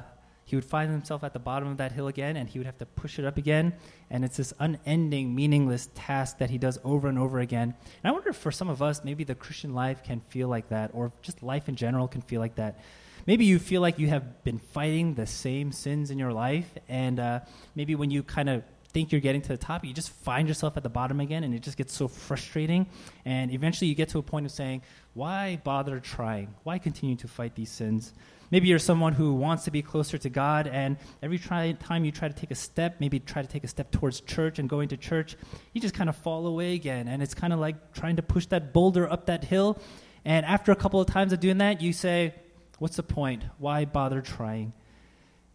he 0.51 0.57
would 0.57 0.65
find 0.65 0.91
himself 0.91 1.23
at 1.23 1.33
the 1.33 1.39
bottom 1.39 1.69
of 1.69 1.77
that 1.77 1.93
hill 1.93 2.09
again 2.09 2.37
and 2.37 2.49
he 2.49 2.59
would 2.59 2.67
have 2.67 2.79
to 2.79 2.87
push 2.87 3.21
it 3.21 3.25
up 3.25 3.39
again. 3.39 3.73
And 4.11 4.25
it's 4.25 4.37
this 4.37 4.53
unending, 4.59 5.33
meaningless 5.33 5.91
task 5.95 6.39
that 6.39 6.51
he 6.51 6.59
does 6.59 6.77
over 6.83 7.07
and 7.07 7.21
over 7.21 7.39
again. 7.39 7.73
And 8.03 8.11
I 8.11 8.11
wonder 8.11 8.31
if 8.31 8.37
for 8.37 8.51
some 8.51 8.69
of 8.69 8.83
us, 8.83 9.05
maybe 9.05 9.23
the 9.23 9.37
Christian 9.37 9.75
life 9.75 10.03
can 10.03 10.19
feel 10.29 10.49
like 10.49 10.71
that, 10.71 10.91
or 10.93 11.13
just 11.23 11.45
life 11.45 11.69
in 11.69 11.77
general 11.77 12.09
can 12.09 12.21
feel 12.21 12.41
like 12.41 12.57
that. 12.57 12.81
Maybe 13.29 13.45
you 13.45 13.61
feel 13.61 13.81
like 13.81 14.01
you 14.01 14.09
have 14.09 14.43
been 14.43 14.59
fighting 14.59 15.15
the 15.15 15.27
same 15.27 15.71
sins 15.71 16.11
in 16.11 16.19
your 16.19 16.33
life, 16.33 16.69
and 16.89 17.21
uh, 17.21 17.41
maybe 17.77 17.95
when 17.95 18.11
you 18.11 18.25
kind 18.25 18.49
of 18.49 18.65
think 18.89 19.13
you're 19.13 19.21
getting 19.21 19.43
to 19.43 19.49
the 19.49 19.57
top, 19.57 19.85
you 19.85 19.93
just 19.93 20.11
find 20.11 20.49
yourself 20.49 20.77
at 20.77 20.83
the 20.83 20.89
bottom 20.89 21.21
again, 21.21 21.45
and 21.45 21.55
it 21.55 21.63
just 21.63 21.77
gets 21.77 21.95
so 21.95 22.09
frustrating. 22.09 22.87
And 23.25 23.53
eventually, 23.53 23.89
you 23.89 23.95
get 23.95 24.09
to 24.09 24.19
a 24.19 24.23
point 24.23 24.47
of 24.47 24.53
saying, 24.53 24.83
Why 25.15 25.61
bother 25.63 26.01
trying? 26.01 26.55
Why 26.65 26.79
continue 26.79 27.15
to 27.17 27.29
fight 27.29 27.55
these 27.55 27.71
sins? 27.71 28.15
Maybe 28.51 28.67
you're 28.67 28.81
someone 28.81 29.13
who 29.13 29.35
wants 29.35 29.65
to 29.65 29.71
be 29.71 29.81
closer 29.81 30.19
to 30.19 30.29
God, 30.29 30.67
and 30.67 30.97
every 31.23 31.39
try, 31.39 31.73
time 31.73 32.05
you 32.05 32.11
try 32.11 32.27
to 32.27 32.35
take 32.35 32.51
a 32.51 32.57
step, 32.57 32.97
maybe 32.99 33.21
try 33.21 33.43
to 33.43 33.49
take 33.49 33.63
a 33.63 33.69
step 33.69 33.93
towards 33.93 34.21
church 34.21 34.59
and 34.59 34.69
going 34.69 34.89
to 34.89 34.97
church, 34.97 35.37
you 35.73 35.81
just 35.81 35.95
kind 35.95 36.09
of 36.09 36.17
fall 36.17 36.47
away 36.47 36.75
again. 36.75 37.07
And 37.07 37.23
it's 37.23 37.35
kind 37.35 37.53
of 37.53 37.61
like 37.61 37.93
trying 37.93 38.17
to 38.17 38.23
push 38.23 38.47
that 38.47 38.73
boulder 38.73 39.11
up 39.11 39.27
that 39.27 39.45
hill. 39.45 39.79
And 40.25 40.45
after 40.45 40.73
a 40.73 40.77
couple 40.77 41.01
of 41.01 41.07
times 41.07 41.33
of 41.33 41.41
doing 41.41 41.59
that, 41.59 41.81
you 41.81 41.93
say, 41.93 42.35
What's 42.79 42.97
the 42.97 43.03
point? 43.03 43.45
Why 43.59 43.85
bother 43.85 44.23
trying? 44.23 44.73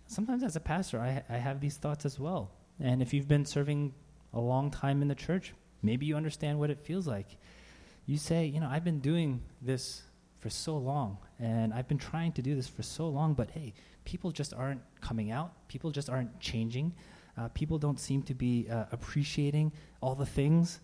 Sometimes, 0.06 0.44
as 0.44 0.56
a 0.56 0.60
pastor, 0.60 1.00
I, 1.00 1.24
I 1.28 1.38
have 1.38 1.60
these 1.60 1.76
thoughts 1.76 2.06
as 2.06 2.20
well. 2.20 2.52
And 2.80 3.02
if 3.02 3.14
you've 3.14 3.28
been 3.28 3.46
serving 3.46 3.94
a 4.32 4.40
long 4.40 4.70
time 4.70 5.02
in 5.02 5.08
the 5.08 5.16
church, 5.16 5.54
maybe 5.82 6.06
you 6.06 6.16
understand 6.16 6.60
what 6.60 6.70
it 6.70 6.82
feels 6.82 7.08
like. 7.08 7.26
You 8.06 8.18
say, 8.18 8.46
You 8.46 8.60
know, 8.60 8.70
I've 8.70 8.84
been 8.84 9.00
doing 9.00 9.42
this 9.62 10.04
for 10.46 10.52
so 10.52 10.78
long, 10.78 11.18
and 11.40 11.74
I've 11.74 11.88
been 11.88 11.98
trying 11.98 12.32
to 12.34 12.42
do 12.44 12.54
this 12.54 12.68
for 12.68 12.84
so 12.84 13.10
long, 13.10 13.34
but 13.34 13.50
hey, 13.50 13.74
people 14.04 14.30
just 14.30 14.54
aren't 14.54 14.82
coming 15.02 15.32
out. 15.32 15.68
People 15.68 15.90
just 15.90 16.08
aren't 16.08 16.40
changing. 16.40 16.94
Uh, 17.36 17.48
people 17.56 17.80
don't 17.80 18.00
seem 18.00 18.22
to 18.22 18.36
be 18.36 18.68
uh, 18.70 18.86
appreciating 18.92 19.72
all 20.02 20.14
the 20.14 20.28
things. 20.28 20.82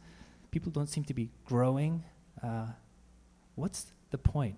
People 0.50 0.72
don't 0.72 0.90
seem 0.90 1.04
to 1.04 1.14
be 1.14 1.30
growing. 1.46 2.04
Uh, 2.42 2.70
what's 3.54 3.94
the 4.10 4.18
point? 4.18 4.56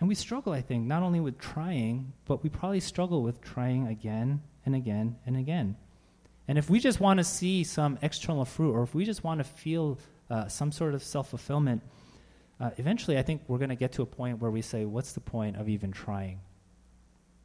And 0.00 0.06
we 0.06 0.14
struggle, 0.14 0.52
I 0.52 0.60
think, 0.60 0.84
not 0.84 1.02
only 1.02 1.20
with 1.20 1.38
trying, 1.38 2.12
but 2.26 2.42
we 2.42 2.50
probably 2.50 2.80
struggle 2.80 3.22
with 3.22 3.40
trying 3.40 3.86
again 3.86 4.42
and 4.66 4.74
again 4.74 5.16
and 5.24 5.34
again. 5.34 5.76
And 6.46 6.58
if 6.58 6.68
we 6.68 6.78
just 6.78 7.00
want 7.00 7.20
to 7.20 7.24
see 7.24 7.64
some 7.64 7.98
external 8.02 8.44
fruit, 8.44 8.74
or 8.74 8.82
if 8.82 8.94
we 8.94 9.06
just 9.06 9.24
want 9.24 9.38
to 9.38 9.44
feel 9.44 9.98
uh, 10.28 10.46
some 10.46 10.70
sort 10.70 10.92
of 10.92 11.02
self 11.02 11.30
fulfillment, 11.30 11.80
uh, 12.60 12.70
eventually 12.76 13.18
I 13.18 13.22
think 13.22 13.42
we're 13.48 13.58
going 13.58 13.70
to 13.70 13.76
get 13.76 13.92
to 13.92 14.02
a 14.02 14.06
point 14.06 14.40
where 14.40 14.50
we 14.50 14.62
say, 14.62 14.84
what's 14.84 15.12
the 15.12 15.20
point 15.20 15.56
of 15.56 15.68
even 15.68 15.92
trying? 15.92 16.40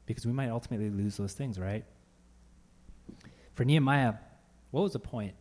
Because 0.05 0.25
we 0.25 0.31
might 0.31 0.49
ultimately 0.49 0.89
lose 0.89 1.17
those 1.17 1.33
things, 1.33 1.59
right? 1.59 1.85
For 3.53 3.65
Nehemiah, 3.65 4.15
what 4.71 4.81
was 4.81 4.93
the 4.93 4.99
point? 4.99 5.33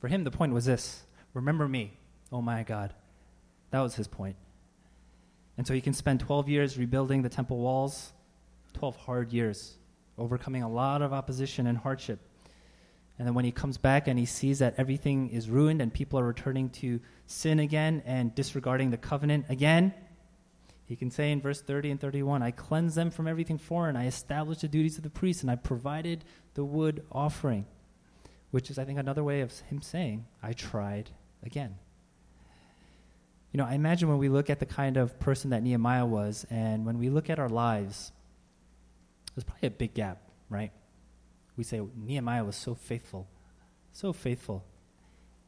For 0.00 0.08
him, 0.08 0.24
the 0.24 0.30
point 0.30 0.52
was 0.52 0.64
this 0.64 1.04
Remember 1.34 1.68
me, 1.68 1.98
oh 2.32 2.42
my 2.42 2.62
God. 2.62 2.94
That 3.70 3.80
was 3.80 3.94
his 3.94 4.08
point. 4.08 4.36
And 5.56 5.66
so 5.66 5.74
he 5.74 5.80
can 5.80 5.92
spend 5.92 6.20
12 6.20 6.48
years 6.48 6.78
rebuilding 6.78 7.22
the 7.22 7.28
temple 7.28 7.58
walls, 7.58 8.12
12 8.74 8.96
hard 8.96 9.32
years, 9.32 9.76
overcoming 10.18 10.62
a 10.62 10.68
lot 10.68 11.02
of 11.02 11.12
opposition 11.12 11.66
and 11.66 11.78
hardship. 11.78 12.18
And 13.20 13.26
then 13.26 13.34
when 13.34 13.44
he 13.44 13.52
comes 13.52 13.76
back 13.76 14.08
and 14.08 14.18
he 14.18 14.24
sees 14.24 14.60
that 14.60 14.76
everything 14.78 15.28
is 15.28 15.50
ruined 15.50 15.82
and 15.82 15.92
people 15.92 16.18
are 16.18 16.24
returning 16.24 16.70
to 16.70 17.00
sin 17.26 17.58
again 17.58 18.02
and 18.06 18.34
disregarding 18.34 18.92
the 18.92 18.96
covenant 18.96 19.44
again, 19.50 19.92
he 20.86 20.96
can 20.96 21.10
say 21.10 21.30
in 21.30 21.42
verse 21.42 21.60
30 21.60 21.90
and 21.90 22.00
31 22.00 22.42
I 22.42 22.50
cleanse 22.50 22.94
them 22.94 23.10
from 23.10 23.28
everything 23.28 23.58
foreign, 23.58 23.94
I 23.94 24.06
established 24.06 24.62
the 24.62 24.68
duties 24.68 24.96
of 24.96 25.02
the 25.02 25.10
priest, 25.10 25.42
and 25.42 25.50
I 25.50 25.56
provided 25.56 26.24
the 26.54 26.64
wood 26.64 27.04
offering. 27.12 27.66
Which 28.52 28.70
is, 28.70 28.78
I 28.78 28.86
think, 28.86 28.98
another 28.98 29.22
way 29.22 29.42
of 29.42 29.52
him 29.60 29.82
saying, 29.82 30.24
I 30.42 30.54
tried 30.54 31.10
again. 31.42 31.76
You 33.52 33.58
know, 33.58 33.66
I 33.66 33.74
imagine 33.74 34.08
when 34.08 34.16
we 34.16 34.30
look 34.30 34.48
at 34.48 34.60
the 34.60 34.66
kind 34.66 34.96
of 34.96 35.20
person 35.20 35.50
that 35.50 35.62
Nehemiah 35.62 36.06
was, 36.06 36.46
and 36.48 36.86
when 36.86 36.98
we 36.98 37.10
look 37.10 37.28
at 37.28 37.38
our 37.38 37.50
lives, 37.50 38.12
there's 39.34 39.44
probably 39.44 39.66
a 39.66 39.72
big 39.72 39.92
gap, 39.92 40.22
right? 40.48 40.72
We 41.60 41.64
say 41.64 41.82
Nehemiah 41.94 42.42
was 42.42 42.56
so 42.56 42.74
faithful, 42.74 43.28
so 43.92 44.14
faithful. 44.14 44.64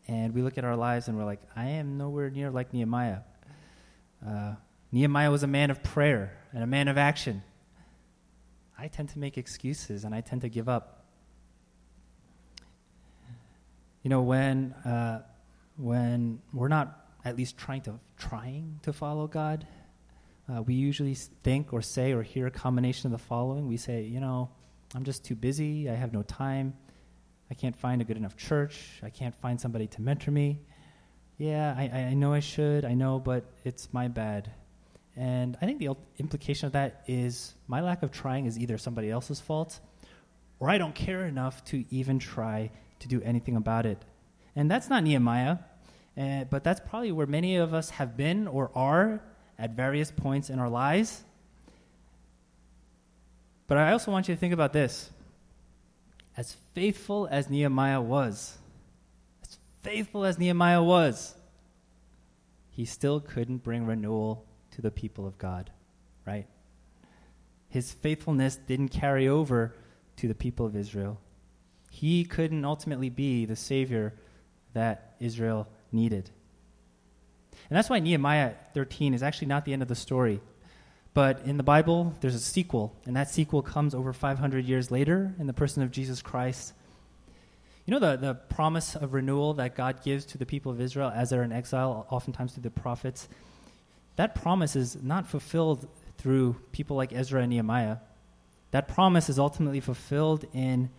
And 0.07 0.35
we 0.35 0.42
look 0.42 0.59
at 0.59 0.64
our 0.66 0.77
lives 0.77 1.09
and 1.09 1.16
we're 1.16 1.25
like, 1.25 1.40
I 1.57 1.68
am 1.68 1.96
nowhere 1.96 2.29
near 2.29 2.51
like 2.51 2.75
Nehemiah. 2.75 3.20
Uh, 4.22 4.57
Nehemiah 4.92 5.31
was 5.31 5.42
a 5.42 5.46
man 5.46 5.70
of 5.70 5.83
prayer 5.83 6.37
and 6.53 6.62
a 6.62 6.66
man 6.66 6.88
of 6.88 6.98
action. 6.98 7.42
I 8.79 8.88
tend 8.88 9.09
to 9.14 9.18
make 9.18 9.38
excuses 9.38 10.05
and 10.05 10.14
I 10.14 10.20
tend 10.20 10.42
to 10.42 10.51
give 10.51 10.68
up. 10.68 11.07
You 14.03 14.11
know, 14.11 14.20
when, 14.20 14.72
uh, 14.85 15.22
when 15.79 16.42
we're 16.53 16.68
not 16.68 17.07
at 17.25 17.38
least 17.38 17.57
trying 17.57 17.81
to 17.85 17.98
trying 18.18 18.81
to 18.83 18.92
follow 18.92 19.29
God, 19.29 19.66
uh, 20.46 20.61
we 20.61 20.75
usually 20.75 21.14
think 21.14 21.72
or 21.72 21.81
say 21.81 22.12
or 22.12 22.22
hear 22.22 22.46
a 22.46 22.51
combination 22.51 23.07
of 23.07 23.18
the 23.18 23.27
following. 23.27 23.66
We 23.66 23.79
say, 23.79 24.03
you 24.03 24.20
know, 24.20 24.51
I'm 24.94 25.05
just 25.05 25.24
too 25.24 25.35
busy. 25.35 25.88
I 25.88 25.94
have 25.94 26.12
no 26.12 26.22
time. 26.22 26.74
I 27.50 27.55
can't 27.55 27.76
find 27.76 28.00
a 28.00 28.05
good 28.05 28.16
enough 28.16 28.37
church. 28.37 29.00
I 29.02 29.11
can't 29.11 29.35
find 29.35 29.61
somebody 29.61 29.87
to 29.88 30.02
mentor 30.02 30.31
me. 30.31 30.61
Yeah, 31.38 31.74
I, 31.76 31.85
I 31.85 32.14
know 32.14 32.33
I 32.33 32.40
should. 32.40 32.85
I 32.85 32.94
know, 32.94 33.18
but 33.18 33.44
it's 33.64 33.92
my 33.92 34.09
bad. 34.09 34.50
And 35.16 35.57
I 35.61 35.66
think 35.66 35.78
the 35.78 35.90
implication 36.18 36.66
of 36.66 36.72
that 36.72 37.02
is 37.07 37.55
my 37.66 37.81
lack 37.81 38.02
of 38.02 38.11
trying 38.11 38.46
is 38.46 38.59
either 38.59 38.78
somebody 38.78 39.11
else's 39.11 39.40
fault 39.40 39.81
or 40.61 40.70
I 40.70 40.78
don't 40.78 40.94
care 40.94 41.26
enough 41.26 41.64
to 41.66 41.85
even 41.90 42.18
try 42.18 42.70
to 43.00 43.09
do 43.09 43.20
anything 43.22 43.57
about 43.57 43.85
it. 43.85 44.02
And 44.55 44.70
that's 44.70 44.88
not 44.88 45.02
Nehemiah. 45.02 45.59
Uh, 46.16 46.44
but 46.44 46.62
that's 46.62 46.81
probably 46.81 47.11
where 47.11 47.26
many 47.26 47.57
of 47.57 47.72
us 47.72 47.90
have 47.90 48.16
been 48.16 48.46
or 48.46 48.70
are 48.74 49.22
at 49.59 49.70
various 49.70 50.11
points 50.11 50.50
in 50.50 50.59
our 50.59 50.68
lives. 50.68 51.24
But 53.73 53.79
I 53.79 53.93
also 53.93 54.13
want 54.13 54.29
you 54.29 54.35
to 54.35 54.39
think 54.39 54.53
about 54.53 54.75
this. 54.75 55.11
As 56.37 56.59
faithful 56.75 57.27
as 57.31 57.49
Nehemiah 57.49 58.03
was, 58.03 58.59
as 59.43 59.57
faithful 59.83 60.27
as 60.27 60.39
Nehemiah 60.39 60.83
was, 60.83 61.35
he 62.69 62.85
still 62.85 63.19
couldn't 63.19 63.65
bring 63.65 63.87
renewal 63.87 64.45
to 64.73 64.83
the 64.83 64.91
people 64.91 65.27
of 65.27 65.39
God, 65.39 65.71
right? 66.27 66.47
His 67.71 67.93
faithfulness 67.93 68.57
didn't 68.57 68.91
carry 68.91 69.27
over 69.27 69.75
to 70.17 70.29
the 70.29 70.35
people 70.35 70.67
of 70.67 70.77
Israel. 70.77 71.19
He 71.91 72.27
couldn't 72.27 72.67
ultimately 72.67 73.09
be 73.09 73.47
the 73.47 73.57
Savior 73.57 74.13
that 74.75 75.17
Israel 75.19 75.67
needed. 75.91 76.29
And 77.71 77.79
that's 77.79 77.89
why 77.89 78.01
Nehemiah 78.01 78.53
13 78.75 79.15
is 79.15 79.23
actually 79.23 79.49
not 79.49 79.65
the 79.65 79.73
end 79.73 79.81
of 79.81 79.89
the 79.89 79.95
story. 79.95 80.43
But 81.14 81.42
in 81.44 81.59
the 81.59 81.62
Bible, 81.62 82.14
there's 82.20 82.35
a 82.35 82.40
sequel, 82.40 82.94
and 83.05 83.14
that 83.16 83.29
sequel 83.29 83.61
comes 83.61 83.94
over 83.94 84.12
500 84.12 84.64
years 84.64 84.90
later 84.90 85.35
in 85.38 85.46
the 85.46 85.53
person 85.53 85.83
of 85.83 85.90
Jesus 85.90 86.22
Christ. 86.22 86.72
You 87.85 87.92
know 87.92 87.98
the, 87.98 88.16
the 88.16 88.35
promise 88.35 88.94
of 88.94 89.12
renewal 89.12 89.55
that 89.55 89.75
God 89.75 90.03
gives 90.03 90.25
to 90.27 90.38
the 90.38 90.46
people 90.46 90.72
of 90.72 90.81
Israel 90.81 91.12
as 91.14 91.31
they're 91.31 91.42
in 91.42 91.53
exile, 91.53 92.07
oftentimes 92.11 92.53
through 92.55 92.62
the 92.62 92.70
prophets? 92.70 93.29
That 94.16 94.35
promise 94.35 94.77
is 94.77 95.03
not 95.03 95.27
fulfilled 95.27 95.88
through 96.16 96.57
people 96.70 96.96
like 96.96 97.12
Ezra 97.12 97.42
and 97.42 97.51
Nehemiah. 97.51 97.98
That 98.70 98.88
promise 98.88 99.29
is 99.29 99.38
ultimately 99.38 99.81
fulfilled 99.81 100.46
in 100.55 100.90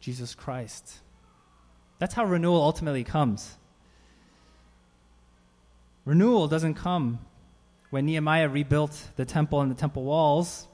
Jesus 0.00 0.34
Christ. 0.34 1.00
That's 1.98 2.14
how 2.14 2.24
renewal 2.24 2.62
ultimately 2.62 3.04
comes. 3.04 3.56
Renewal 6.04 6.48
doesn't 6.48 6.74
come 6.74 7.18
when 7.90 8.06
Nehemiah 8.06 8.48
rebuilt 8.48 9.08
the 9.16 9.24
temple 9.24 9.60
and 9.60 9.70
the 9.70 9.74
temple 9.74 10.04
walls. 10.04 10.66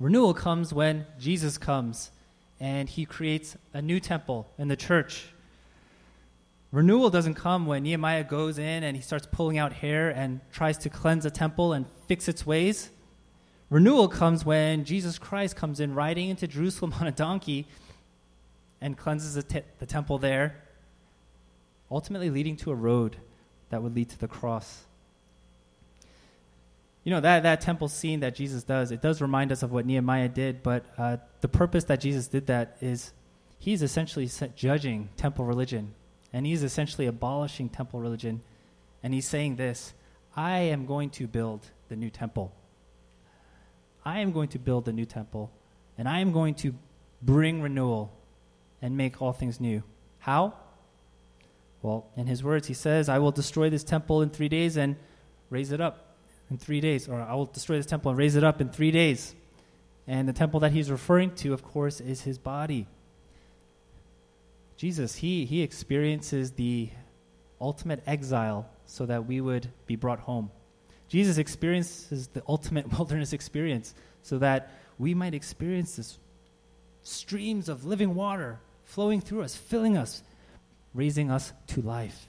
Renewal 0.00 0.34
comes 0.34 0.72
when 0.72 1.06
Jesus 1.18 1.58
comes 1.58 2.10
and 2.58 2.88
he 2.88 3.04
creates 3.04 3.56
a 3.72 3.80
new 3.80 4.00
temple 4.00 4.48
in 4.58 4.68
the 4.68 4.76
church. 4.76 5.26
Renewal 6.72 7.10
doesn't 7.10 7.34
come 7.34 7.66
when 7.66 7.82
Nehemiah 7.82 8.24
goes 8.24 8.58
in 8.58 8.82
and 8.82 8.96
he 8.96 9.02
starts 9.02 9.26
pulling 9.30 9.58
out 9.58 9.74
hair 9.74 10.10
and 10.10 10.40
tries 10.52 10.78
to 10.78 10.88
cleanse 10.88 11.24
the 11.24 11.30
temple 11.30 11.72
and 11.72 11.86
fix 12.08 12.28
its 12.28 12.46
ways. 12.46 12.90
Renewal 13.68 14.08
comes 14.08 14.44
when 14.44 14.84
Jesus 14.84 15.18
Christ 15.18 15.54
comes 15.54 15.80
in 15.80 15.94
riding 15.94 16.30
into 16.30 16.46
Jerusalem 16.46 16.94
on 17.00 17.06
a 17.06 17.12
donkey 17.12 17.66
and 18.80 18.96
cleanses 18.96 19.34
the, 19.34 19.62
the 19.78 19.86
temple 19.86 20.18
there, 20.18 20.56
ultimately 21.90 22.30
leading 22.30 22.56
to 22.56 22.70
a 22.72 22.74
road 22.74 23.16
that 23.70 23.82
would 23.82 23.94
lead 23.94 24.08
to 24.10 24.18
the 24.18 24.28
cross. 24.28 24.84
You 27.04 27.10
know, 27.10 27.20
that, 27.20 27.42
that 27.42 27.60
temple 27.60 27.88
scene 27.88 28.20
that 28.20 28.34
Jesus 28.34 28.62
does, 28.62 28.92
it 28.92 29.02
does 29.02 29.20
remind 29.20 29.50
us 29.50 29.62
of 29.62 29.72
what 29.72 29.86
Nehemiah 29.86 30.28
did, 30.28 30.62
but 30.62 30.84
uh, 30.96 31.16
the 31.40 31.48
purpose 31.48 31.84
that 31.84 32.00
Jesus 32.00 32.28
did 32.28 32.46
that 32.46 32.76
is 32.80 33.12
he's 33.58 33.82
essentially 33.82 34.30
judging 34.54 35.08
temple 35.16 35.44
religion, 35.44 35.94
and 36.32 36.46
he's 36.46 36.62
essentially 36.62 37.06
abolishing 37.06 37.68
temple 37.68 37.98
religion, 37.98 38.40
and 39.02 39.12
he's 39.12 39.26
saying 39.26 39.56
this 39.56 39.94
I 40.36 40.58
am 40.58 40.86
going 40.86 41.10
to 41.10 41.26
build 41.26 41.66
the 41.88 41.96
new 41.96 42.08
temple. 42.08 42.52
I 44.04 44.20
am 44.20 44.32
going 44.32 44.48
to 44.48 44.58
build 44.58 44.84
the 44.84 44.92
new 44.92 45.04
temple, 45.04 45.50
and 45.98 46.08
I 46.08 46.20
am 46.20 46.30
going 46.32 46.54
to 46.56 46.72
bring 47.20 47.62
renewal 47.62 48.12
and 48.80 48.96
make 48.96 49.20
all 49.20 49.32
things 49.32 49.60
new. 49.60 49.82
How? 50.20 50.54
Well, 51.82 52.06
in 52.16 52.28
his 52.28 52.44
words, 52.44 52.68
he 52.68 52.74
says, 52.74 53.08
I 53.08 53.18
will 53.18 53.32
destroy 53.32 53.70
this 53.70 53.82
temple 53.82 54.22
in 54.22 54.30
three 54.30 54.48
days 54.48 54.76
and 54.76 54.94
raise 55.50 55.72
it 55.72 55.80
up 55.80 56.11
in 56.50 56.58
three 56.58 56.80
days. 56.80 57.08
Or 57.08 57.20
I 57.20 57.34
will 57.34 57.46
destroy 57.46 57.76
this 57.76 57.86
temple 57.86 58.10
and 58.10 58.18
raise 58.18 58.36
it 58.36 58.44
up 58.44 58.60
in 58.60 58.68
three 58.68 58.90
days. 58.90 59.34
And 60.06 60.28
the 60.28 60.32
temple 60.32 60.60
that 60.60 60.72
he's 60.72 60.90
referring 60.90 61.34
to, 61.36 61.52
of 61.52 61.62
course, 61.62 62.00
is 62.00 62.22
his 62.22 62.38
body. 62.38 62.86
Jesus, 64.76 65.16
he, 65.16 65.44
he 65.44 65.62
experiences 65.62 66.52
the 66.52 66.90
ultimate 67.60 68.02
exile 68.06 68.68
so 68.86 69.06
that 69.06 69.26
we 69.26 69.40
would 69.40 69.68
be 69.86 69.96
brought 69.96 70.20
home. 70.20 70.50
Jesus 71.08 71.38
experiences 71.38 72.28
the 72.28 72.42
ultimate 72.48 72.90
wilderness 72.98 73.32
experience 73.32 73.94
so 74.22 74.38
that 74.38 74.72
we 74.98 75.14
might 75.14 75.34
experience 75.34 75.96
this 75.96 76.18
streams 77.02 77.68
of 77.68 77.84
living 77.84 78.14
water 78.14 78.60
flowing 78.84 79.20
through 79.20 79.42
us, 79.42 79.54
filling 79.54 79.96
us, 79.96 80.22
raising 80.94 81.30
us 81.30 81.52
to 81.68 81.80
life. 81.80 82.28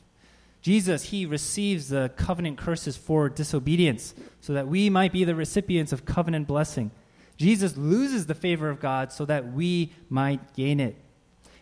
Jesus, 0.63 1.03
he 1.03 1.25
receives 1.25 1.89
the 1.89 2.09
covenant 2.15 2.57
curses 2.57 2.95
for 2.95 3.27
disobedience 3.27 4.15
so 4.39 4.53
that 4.53 4.65
we 4.65 4.89
might 4.89 5.11
be 5.11 5.25
the 5.25 5.35
recipients 5.35 5.91
of 5.91 6.05
covenant 6.05 6.47
blessing. 6.47 6.89
Jesus 7.35 7.75
loses 7.75 8.27
the 8.27 8.33
favor 8.33 8.69
of 8.69 8.79
God 8.79 9.11
so 9.11 9.25
that 9.25 9.51
we 9.51 9.91
might 10.09 10.55
gain 10.55 10.79
it. 10.79 10.95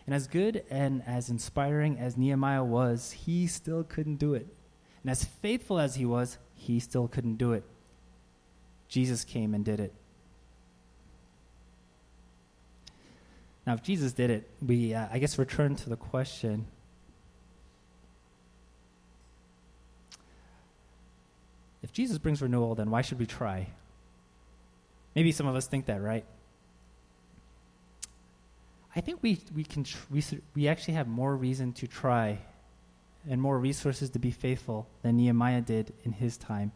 And 0.06 0.14
as 0.14 0.28
good 0.28 0.64
and 0.70 1.02
as 1.04 1.30
inspiring 1.30 1.98
as 1.98 2.16
Nehemiah 2.16 2.62
was, 2.62 3.10
he 3.10 3.48
still 3.48 3.82
couldn't 3.82 4.16
do 4.16 4.34
it. 4.34 4.46
And 5.02 5.10
as 5.10 5.24
faithful 5.24 5.80
as 5.80 5.96
he 5.96 6.04
was, 6.04 6.38
he 6.54 6.78
still 6.78 7.08
couldn't 7.08 7.36
do 7.36 7.52
it. 7.54 7.64
Jesus 8.86 9.24
came 9.24 9.52
and 9.52 9.64
did 9.64 9.80
it. 9.80 9.92
Now, 13.66 13.74
if 13.74 13.82
Jesus 13.82 14.12
did 14.12 14.30
it, 14.30 14.48
we, 14.64 14.94
uh, 14.94 15.08
I 15.10 15.18
guess, 15.18 15.38
return 15.38 15.74
to 15.74 15.88
the 15.88 15.96
question 15.96 16.66
Jesus 21.92 22.18
brings 22.18 22.40
renewal, 22.40 22.74
then 22.74 22.90
why 22.90 23.02
should 23.02 23.18
we 23.18 23.26
try? 23.26 23.68
Maybe 25.14 25.32
some 25.32 25.46
of 25.46 25.54
us 25.54 25.66
think 25.66 25.86
that, 25.86 26.00
right? 26.00 26.24
I 28.94 29.00
think 29.00 29.22
we, 29.22 29.40
we, 29.54 29.64
can 29.64 29.84
tr- 29.84 29.98
we, 30.10 30.22
we 30.54 30.68
actually 30.68 30.94
have 30.94 31.08
more 31.08 31.34
reason 31.36 31.72
to 31.74 31.86
try 31.86 32.38
and 33.28 33.40
more 33.40 33.58
resources 33.58 34.10
to 34.10 34.18
be 34.18 34.30
faithful 34.30 34.86
than 35.02 35.16
Nehemiah 35.16 35.60
did 35.60 35.92
in 36.04 36.12
his 36.12 36.36
time. 36.36 36.72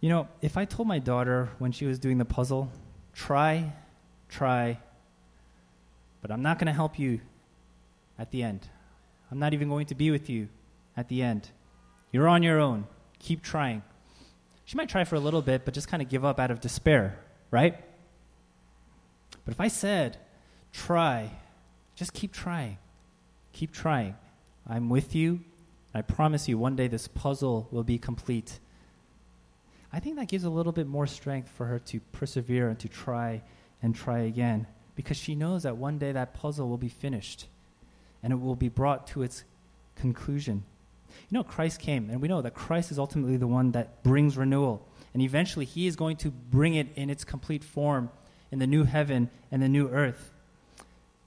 You 0.00 0.08
know, 0.08 0.28
if 0.40 0.56
I 0.56 0.64
told 0.64 0.88
my 0.88 0.98
daughter 0.98 1.50
when 1.58 1.72
she 1.72 1.84
was 1.84 1.98
doing 1.98 2.16
the 2.16 2.24
puzzle, 2.24 2.70
try, 3.14 3.72
try, 4.30 4.78
but 6.22 6.30
I'm 6.30 6.42
not 6.42 6.58
going 6.58 6.66
to 6.66 6.72
help 6.72 6.98
you 6.98 7.20
at 8.18 8.30
the 8.30 8.42
end. 8.42 8.66
I'm 9.30 9.38
not 9.38 9.52
even 9.52 9.68
going 9.68 9.86
to 9.86 9.94
be 9.94 10.10
with 10.10 10.30
you 10.30 10.48
at 10.96 11.08
the 11.08 11.22
end. 11.22 11.50
You're 12.12 12.28
on 12.28 12.42
your 12.42 12.58
own. 12.58 12.86
Keep 13.18 13.42
trying. 13.42 13.82
She 14.64 14.76
might 14.76 14.88
try 14.88 15.04
for 15.04 15.16
a 15.16 15.20
little 15.20 15.42
bit, 15.42 15.64
but 15.64 15.74
just 15.74 15.88
kind 15.88 16.02
of 16.02 16.08
give 16.08 16.24
up 16.24 16.38
out 16.38 16.50
of 16.50 16.60
despair, 16.60 17.18
right? 17.50 17.76
But 19.44 19.52
if 19.52 19.60
I 19.60 19.68
said, 19.68 20.16
try, 20.72 21.30
just 21.94 22.12
keep 22.12 22.32
trying, 22.32 22.78
keep 23.52 23.72
trying. 23.72 24.16
I'm 24.68 24.88
with 24.88 25.14
you. 25.14 25.40
I 25.92 26.02
promise 26.02 26.48
you, 26.48 26.56
one 26.56 26.76
day 26.76 26.86
this 26.86 27.08
puzzle 27.08 27.68
will 27.72 27.82
be 27.82 27.98
complete. 27.98 28.60
I 29.92 29.98
think 29.98 30.16
that 30.16 30.28
gives 30.28 30.44
a 30.44 30.50
little 30.50 30.72
bit 30.72 30.86
more 30.86 31.06
strength 31.06 31.48
for 31.48 31.66
her 31.66 31.80
to 31.80 32.00
persevere 32.12 32.68
and 32.68 32.78
to 32.78 32.88
try 32.88 33.42
and 33.82 33.94
try 33.94 34.20
again 34.20 34.66
because 34.94 35.16
she 35.16 35.34
knows 35.34 35.64
that 35.64 35.76
one 35.76 35.98
day 35.98 36.12
that 36.12 36.34
puzzle 36.34 36.68
will 36.68 36.78
be 36.78 36.88
finished 36.88 37.46
and 38.22 38.32
it 38.32 38.36
will 38.36 38.54
be 38.54 38.68
brought 38.68 39.06
to 39.08 39.22
its 39.22 39.44
conclusion. 39.96 40.62
You 41.28 41.38
know, 41.38 41.44
Christ 41.44 41.80
came, 41.80 42.10
and 42.10 42.20
we 42.20 42.28
know 42.28 42.42
that 42.42 42.54
Christ 42.54 42.90
is 42.90 42.98
ultimately 42.98 43.36
the 43.36 43.46
one 43.46 43.72
that 43.72 44.02
brings 44.02 44.36
renewal. 44.36 44.86
And 45.12 45.22
eventually, 45.22 45.64
he 45.64 45.86
is 45.86 45.96
going 45.96 46.16
to 46.18 46.30
bring 46.30 46.74
it 46.74 46.88
in 46.96 47.10
its 47.10 47.24
complete 47.24 47.64
form 47.64 48.10
in 48.50 48.58
the 48.58 48.66
new 48.66 48.84
heaven 48.84 49.30
and 49.50 49.62
the 49.62 49.68
new 49.68 49.88
earth. 49.88 50.32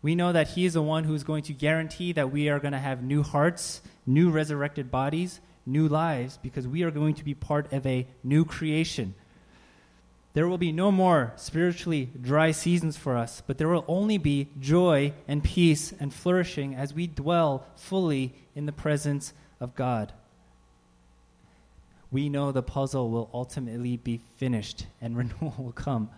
We 0.02 0.16
know 0.16 0.34
that 0.34 0.50
he 0.50 0.66
is 0.66 0.74
the 0.74 0.82
one 0.82 1.06
who 1.06 1.14
is 1.14 1.24
going 1.24 1.44
to 1.44 1.54
guarantee 1.54 2.12
that 2.14 2.32
we 2.32 2.50
are 2.50 2.60
going 2.60 2.74
to 2.74 2.80
have 2.80 3.04
new 3.04 3.24
hearts, 3.24 3.82
new 4.06 4.30
resurrected 4.30 4.92
bodies, 4.92 5.40
new 5.66 5.88
lives, 5.88 6.38
because 6.42 6.68
we 6.68 6.84
are 6.84 6.92
going 6.92 7.16
to 7.16 7.24
be 7.24 7.34
part 7.34 7.72
of 7.72 7.86
a 7.86 8.06
new 8.24 8.44
creation. 8.44 9.16
There 10.34 10.48
will 10.48 10.58
be 10.58 10.72
no 10.72 10.92
more 10.92 11.32
spiritually 11.36 12.10
dry 12.20 12.52
seasons 12.52 12.98
for 12.98 13.16
us, 13.16 13.44
but 13.46 13.60
there 13.60 13.70
will 13.70 13.86
only 13.88 14.18
be 14.18 14.50
joy 14.60 15.14
and 15.28 15.44
peace 15.44 15.94
and 16.00 16.14
flourishing 16.14 16.76
as 16.76 16.94
we 16.94 17.06
dwell 17.08 17.66
fully 17.76 18.34
in 18.56 18.66
the 18.66 18.72
presence 18.72 19.34
of 19.64 19.74
God. 19.76 20.12
We 22.12 22.30
know 22.30 22.52
the 22.52 22.62
puzzle 22.62 23.10
will 23.10 23.30
ultimately 23.34 23.98
be 23.98 24.22
finished 24.36 24.86
and 25.02 25.18
renewal 25.18 25.56
will 25.58 25.72
come. 25.72 26.10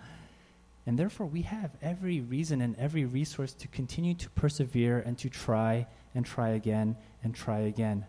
And 0.87 0.99
therefore, 0.99 1.25
we 1.25 1.43
have 1.43 1.71
every 1.81 2.21
reason 2.21 2.61
and 2.61 2.75
every 2.77 3.05
resource 3.05 3.53
to 3.53 3.67
continue 3.67 4.13
to 4.15 4.29
persevere 4.31 4.99
and 4.99 5.17
to 5.19 5.29
try 5.29 5.87
and 6.13 6.25
try 6.25 6.49
again 6.49 6.95
and 7.23 7.33
try 7.33 7.59
again. 7.59 8.05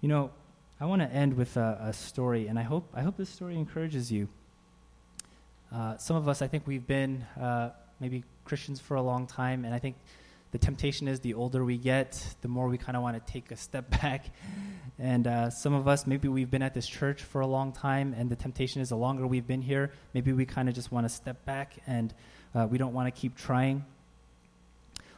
You 0.00 0.08
know, 0.08 0.30
I 0.80 0.86
want 0.86 1.02
to 1.02 1.08
end 1.08 1.34
with 1.34 1.56
a, 1.56 1.78
a, 1.80 1.92
story, 1.92 2.46
and 2.46 2.58
I 2.58 2.62
hope, 2.62 2.88
I 2.94 3.02
hope 3.02 3.16
this 3.16 3.28
story 3.28 3.56
encourages 3.56 4.10
you. 4.10 4.28
Uh, 5.72 5.96
some 5.98 6.16
of 6.16 6.28
us, 6.28 6.40
I 6.40 6.46
think 6.46 6.66
we've 6.66 6.86
been 6.86 7.24
uh, 7.38 7.70
maybe 8.00 8.24
Christians 8.44 8.80
for 8.80 8.96
a 8.96 9.02
long 9.02 9.26
time, 9.26 9.64
and 9.64 9.74
I 9.74 9.78
think 9.78 9.96
the 10.54 10.58
temptation 10.58 11.08
is 11.08 11.18
the 11.18 11.34
older 11.34 11.64
we 11.64 11.76
get, 11.76 12.24
the 12.42 12.46
more 12.46 12.68
we 12.68 12.78
kind 12.78 12.96
of 12.96 13.02
want 13.02 13.16
to 13.16 13.32
take 13.32 13.50
a 13.50 13.56
step 13.56 13.90
back. 14.02 14.26
And 15.00 15.26
uh, 15.26 15.50
some 15.50 15.74
of 15.74 15.88
us, 15.88 16.06
maybe 16.06 16.28
we've 16.28 16.48
been 16.48 16.62
at 16.62 16.74
this 16.74 16.86
church 16.86 17.24
for 17.24 17.40
a 17.40 17.46
long 17.46 17.72
time, 17.72 18.14
and 18.16 18.30
the 18.30 18.36
temptation 18.36 18.80
is 18.80 18.90
the 18.90 18.96
longer 18.96 19.26
we've 19.26 19.48
been 19.48 19.62
here, 19.62 19.90
maybe 20.12 20.32
we 20.32 20.46
kind 20.46 20.68
of 20.68 20.76
just 20.76 20.92
want 20.92 21.06
to 21.06 21.12
step 21.12 21.44
back 21.44 21.74
and 21.88 22.14
uh, 22.54 22.68
we 22.70 22.78
don't 22.78 22.92
want 22.92 23.12
to 23.12 23.20
keep 23.20 23.36
trying. 23.36 23.84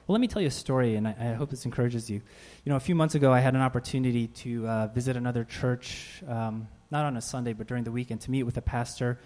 Well, 0.07 0.15
let 0.15 0.23
me 0.23 0.27
tell 0.27 0.41
you 0.41 0.49
a 0.49 0.51
story, 0.51 0.95
and 0.95 1.07
I, 1.07 1.15
I, 1.21 1.35
hope 1.35 1.51
this 1.51 1.67
encourages 1.67 2.09
you. 2.09 2.23
You 2.65 2.71
know, 2.71 2.77
a 2.77 2.81
few 2.81 2.95
months 2.95 3.15
ago, 3.15 3.31
I 3.31 3.41
had 3.41 3.55
an 3.55 3.61
opportunity 3.61 4.29
to 4.29 4.67
uh, 4.67 4.87
visit 4.87 5.19
another 5.19 5.45
church, 5.45 6.23
um, 6.27 6.67
not 6.91 7.05
on 7.05 7.19
a 7.19 7.21
Sunday, 7.21 7.53
but 7.53 7.67
during 7.67 7.85
the 7.85 7.93
weekend, 7.93 8.23
to 8.23 8.31
meet 8.31 8.45
with 8.45 8.57
a 8.57 8.63
pastor. 8.63 9.19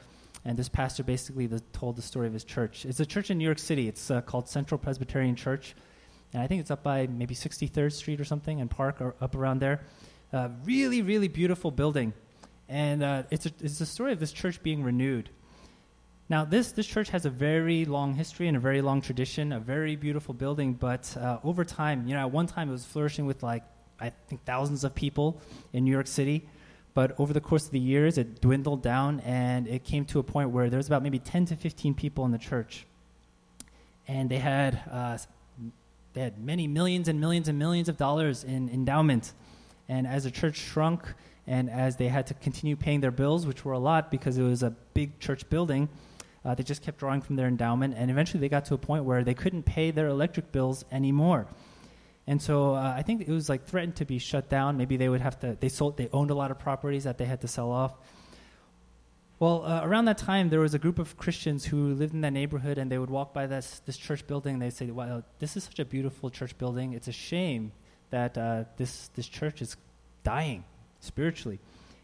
And 0.45 0.59
this 0.59 0.69
pastor 0.69 1.05
basically 1.05 1.47
the, 1.47 1.61
told 1.73 1.95
the 1.95 2.03
story 2.03 2.27
of 2.27 2.33
his 2.33 2.43
church. 2.43 2.85
It's 2.85 2.99
a 2.99 3.07
church 3.07 3.31
in 3.31 3.39
New 3.39 3.45
York 3.45 3.61
City. 3.61 3.87
It's 3.87 4.11
uh, 4.11 4.23
called 4.23 4.49
Central 4.49 4.77
Presbyterian 4.77 5.37
Church. 5.37 5.77
And 6.33 6.43
I 6.43 6.47
think 6.47 6.61
it's 6.61 6.71
up 6.71 6.83
by 6.83 7.07
maybe 7.07 7.35
63rd 7.35 7.93
Street 7.93 8.21
or 8.21 8.25
something, 8.25 8.61
and 8.61 8.71
Park, 8.71 9.01
or 9.01 9.15
up 9.21 9.35
around 9.35 9.61
there. 9.61 9.81
Uh, 10.33 10.49
really, 10.65 11.03
really 11.03 11.29
beautiful 11.29 11.71
building. 11.71 12.13
And 12.69 13.03
uh, 13.03 13.25
it's, 13.31 13.47
a, 13.47 13.53
it's 13.61 13.81
a 13.81 13.87
story 13.87 14.13
of 14.13 14.21
this 14.21 14.33
church 14.33 14.63
being 14.63 14.85
renewed. 14.85 15.31
Now, 16.29 16.45
this, 16.45 16.71
this 16.71 16.87
church 16.87 17.11
has 17.11 17.27
a 17.27 17.31
very 17.31 17.85
long 17.85 18.15
history 18.15 18.47
and 18.47 18.57
a 18.57 18.61
very 18.61 18.81
long 18.81 19.01
tradition, 19.01 19.53
a 19.53 19.59
very 19.59 19.97
beautiful 19.97 20.33
building, 20.33 20.75
but 20.75 21.17
uh, 21.17 21.39
over 21.43 21.65
time, 21.65 22.07
you 22.07 22.15
know, 22.15 22.21
at 22.21 22.31
one 22.31 22.47
time 22.47 22.69
it 22.69 22.73
was 22.73 22.85
flourishing 22.85 23.27
with 23.27 23.43
like, 23.43 23.65
I 23.99 24.13
think, 24.29 24.45
thousands 24.45 24.85
of 24.85 24.95
people 24.95 25.41
in 25.73 25.83
New 25.85 25.91
York 25.91 26.07
City. 26.07 26.47
But 26.95 27.19
over 27.19 27.33
the 27.33 27.41
course 27.41 27.67
of 27.67 27.73
the 27.73 27.81
years, 27.81 28.17
it 28.17 28.41
dwindled 28.41 28.81
down 28.81 29.19
and 29.21 29.67
it 29.67 29.83
came 29.83 30.05
to 30.07 30.21
a 30.21 30.23
point 30.23 30.51
where 30.51 30.71
there 30.71 30.77
was 30.77 30.87
about 30.87 31.03
maybe 31.03 31.19
10 31.19 31.47
to 31.47 31.57
15 31.57 31.95
people 31.95 32.25
in 32.25 32.31
the 32.31 32.39
church. 32.39 32.87
And 34.07 34.31
they 34.31 34.39
had, 34.39 34.81
uh, 34.89 35.19
they 36.13 36.21
had 36.21 36.39
many 36.39 36.67
millions 36.67 37.09
and 37.09 37.21
millions 37.21 37.49
and 37.49 37.59
millions 37.59 37.89
of 37.89 37.97
dollars 37.97 38.45
in 38.45 38.69
endowment. 38.69 39.33
And 39.89 40.07
as 40.07 40.25
the 40.25 40.31
church 40.31 40.57
shrunk 40.57 41.05
and 41.47 41.71
as 41.71 41.97
they 41.97 42.09
had 42.09 42.27
to 42.29 42.35
continue 42.35 42.77
paying 42.77 43.01
their 43.01 43.11
bills, 43.11 43.47
which 43.47 43.65
were 43.65 43.73
a 43.73 43.79
lot 43.79 44.11
because 44.11 44.39
it 44.39 44.43
was 44.43 44.63
a 44.63 44.71
big 44.95 45.19
church 45.19 45.49
building, 45.49 45.89
uh, 46.45 46.55
they 46.55 46.63
just 46.63 46.83
kept 46.83 46.99
drawing 46.99 47.21
from 47.21 47.37
their 47.37 47.47
endowment, 47.47 47.95
and 47.97 48.11
eventually 48.11 48.41
they 48.41 48.49
got 48.49 48.65
to 48.65 48.75
a 48.75 48.79
point 48.79 49.05
where 49.05 49.23
they 49.23 49.35
couldn't 49.35 49.65
pay 49.65 49.91
their 49.91 50.09
electric 50.09 50.53
bills 50.53 50.85
anymore. 50.91 51.47
And 52.27 52.41
so 52.41 52.75
uh, 52.75 52.95
I 52.97 53.03
think 53.03 53.23
it 53.23 53.29
was 53.29 53.49
like 53.49 53.67
threatened 53.67 53.97
to 53.97 54.05
be 54.05 54.19
shut 54.19 54.49
down. 54.49 54.77
Maybe 54.77 54.97
they 54.97 55.09
would 55.09 55.21
have 55.21 55.39
to. 55.41 55.57
They 55.59 55.69
sold. 55.69 55.97
They 55.97 56.09
owned 56.13 56.31
a 56.31 56.35
lot 56.35 56.51
of 56.51 56.59
properties 56.59 57.05
that 57.05 57.19
they 57.19 57.25
had 57.25 57.41
to 57.41 57.49
sell 57.49 57.71
off. 57.71 57.95
Well, 59.41 59.65
uh, 59.65 59.81
around 59.83 60.05
that 60.05 60.19
time, 60.19 60.51
there 60.51 60.61
was 60.61 60.75
a 60.75 60.79
group 60.79 60.99
of 60.99 61.17
Christians 61.17 61.65
who 61.65 61.95
lived 61.95 62.15
in 62.15 62.21
that 62.21 62.33
neighborhood, 62.33 62.79
and 62.79 62.93
they 62.93 62.99
would 62.99 63.11
walk 63.11 63.35
by 63.35 63.47
this 63.47 63.81
this 63.87 63.97
church 63.97 64.27
building. 64.27 64.55
And 64.55 64.63
they'd 64.63 64.73
say, 64.73 64.91
"Wow, 64.91 65.25
this 65.39 65.57
is 65.57 65.65
such 65.65 65.79
a 65.79 65.85
beautiful 65.85 66.31
church 66.31 66.57
building. 66.59 66.93
It's 66.93 67.09
a 67.09 67.13
shame 67.13 67.73
that 68.11 68.37
uh, 68.37 68.65
this 68.77 69.09
this 69.17 69.27
church 69.27 69.63
is 69.63 69.77
dying 70.23 70.65
spiritually." 71.01 71.59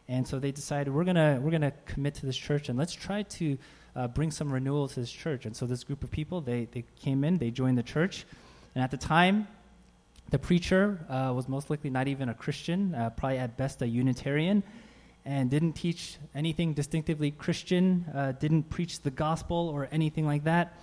And 0.09 0.27
so 0.27 0.39
they 0.39 0.51
decided, 0.51 0.95
"We're 0.95 1.05
gonna 1.05 1.39
we're 1.43 1.51
gonna 1.51 1.75
commit 1.85 2.15
to 2.15 2.27
this 2.27 2.37
church, 2.37 2.71
and 2.71 2.79
let's 2.79 2.95
try 2.95 3.23
to 3.23 3.59
uh, 3.97 4.09
bring 4.09 4.31
some 4.31 4.53
renewal 4.53 4.89
to 4.89 5.01
this 5.01 5.11
church. 5.11 5.47
And 5.47 5.57
so 5.57 5.67
this 5.67 5.83
group 5.83 6.05
of 6.05 6.11
people, 6.11 6.41
they, 6.41 6.69
they 6.71 6.85
came 7.01 7.25
in, 7.25 7.39
they 7.39 7.51
joined 7.51 7.79
the 7.79 7.83
church. 7.83 8.27
And 8.75 8.85
at 8.85 8.91
the 8.91 8.99
time, 8.99 9.49
the 10.31 10.39
preacher 10.39 11.05
uh, 11.09 11.33
was 11.35 11.49
most 11.49 11.71
likely 11.71 11.89
not 11.91 12.07
even 12.07 12.29
a 12.29 12.35
Christian, 12.35 12.95
uh, 12.95 13.11
probably 13.11 13.39
at 13.39 13.57
best 13.57 13.81
a 13.81 13.87
Unitarian, 13.87 14.63
and 15.27 15.51
didn't 15.51 15.75
teach 15.75 16.17
anything 16.35 16.73
distinctively 16.73 17.31
Christian, 17.31 18.07
uh, 18.15 18.33
didn't 18.33 18.71
preach 18.71 19.03
the 19.03 19.11
gospel 19.11 19.69
or 19.69 19.89
anything 19.93 20.25
like 20.25 20.45
that. 20.45 20.79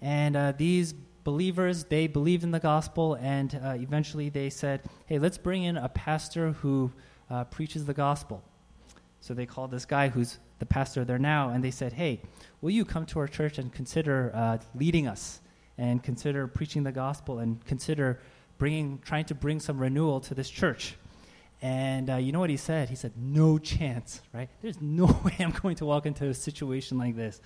And 0.00 0.36
uh, 0.36 0.52
these 0.56 0.94
believers, 1.24 1.84
they 1.84 2.06
believed 2.06 2.44
in 2.44 2.52
the 2.52 2.60
gospel, 2.60 3.14
and 3.14 3.54
uh, 3.54 3.74
eventually 3.76 4.30
they 4.30 4.48
said, 4.50 4.80
hey, 5.06 5.18
let's 5.18 5.36
bring 5.36 5.64
in 5.64 5.76
a 5.76 5.88
pastor 5.88 6.52
who 6.52 6.90
preaches 7.50 7.86
the 7.86 7.94
gospel. 7.94 8.42
So 9.20 9.34
they 9.34 9.46
called 9.46 9.70
this 9.70 9.84
guy 9.84 10.08
who's 10.08 10.38
the 10.58 10.66
pastor 10.66 11.04
there 11.04 11.18
now, 11.18 11.50
and 11.50 11.62
they 11.62 11.70
said, 11.70 11.92
hey, 11.92 12.20
will 12.60 12.70
you 12.70 12.84
come 12.84 13.06
to 13.06 13.18
our 13.18 13.28
church 13.28 13.58
and 13.58 13.72
consider 13.72 14.32
uh, 14.34 14.58
leading 14.74 15.06
us 15.06 15.40
and 15.78 16.02
consider 16.02 16.46
preaching 16.46 16.82
the 16.82 16.92
gospel 16.92 17.38
and 17.38 17.64
consider 17.64 18.20
bringing, 18.58 18.98
trying 18.98 19.24
to 19.24 19.34
bring 19.34 19.60
some 19.60 19.78
renewal 19.78 20.20
to 20.20 20.34
this 20.34 20.50
church? 20.50 20.96
And 21.62 22.10
uh, 22.10 22.16
you 22.16 22.32
know 22.32 22.40
what 22.40 22.50
he 22.50 22.56
said? 22.56 22.90
He 22.90 22.96
said, 22.96 23.12
no 23.16 23.56
chance, 23.56 24.20
right? 24.34 24.48
There's 24.60 24.78
no 24.80 25.06
way 25.24 25.36
I'm 25.38 25.52
going 25.52 25.76
to 25.76 25.86
walk 25.86 26.04
into 26.06 26.26
a 26.26 26.34
situation 26.34 26.98
like 26.98 27.16
this. 27.16 27.40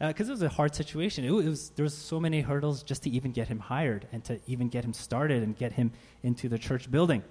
Because 0.00 0.28
uh, 0.28 0.32
it 0.32 0.34
was 0.34 0.42
a 0.42 0.48
hard 0.48 0.74
situation. 0.74 1.24
It, 1.24 1.28
it 1.30 1.48
was, 1.48 1.70
there 1.70 1.84
was 1.84 1.96
so 1.96 2.20
many 2.20 2.40
hurdles 2.40 2.82
just 2.82 3.04
to 3.04 3.10
even 3.10 3.30
get 3.30 3.48
him 3.48 3.60
hired 3.60 4.06
and 4.12 4.24
to 4.24 4.40
even 4.46 4.68
get 4.68 4.84
him 4.84 4.92
started 4.92 5.42
and 5.44 5.56
get 5.56 5.72
him 5.72 5.92
into 6.22 6.48
the 6.48 6.58
church 6.58 6.90
building. 6.90 7.22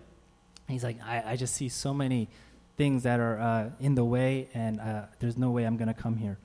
And 0.67 0.73
he's 0.73 0.83
like, 0.83 0.97
I, 1.03 1.23
I 1.25 1.35
just 1.35 1.55
see 1.55 1.69
so 1.69 1.93
many 1.93 2.29
things 2.77 3.03
that 3.03 3.19
are 3.19 3.39
uh, 3.39 3.69
in 3.79 3.95
the 3.95 4.05
way, 4.05 4.49
and 4.53 4.79
uh, 4.79 5.03
there's 5.19 5.37
no 5.37 5.51
way 5.51 5.65
I'm 5.65 5.77
going 5.77 5.87
to 5.87 5.93
come 5.93 6.15
here. 6.15 6.37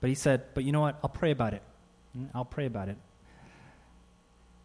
But 0.00 0.08
he 0.08 0.14
said, 0.14 0.42
But 0.52 0.64
you 0.64 0.72
know 0.72 0.80
what? 0.80 0.98
I'll 1.02 1.10
pray 1.10 1.30
about 1.30 1.54
it. 1.54 1.62
Mm, 2.16 2.28
I'll 2.34 2.44
pray 2.44 2.66
about 2.66 2.88
it. 2.88 2.96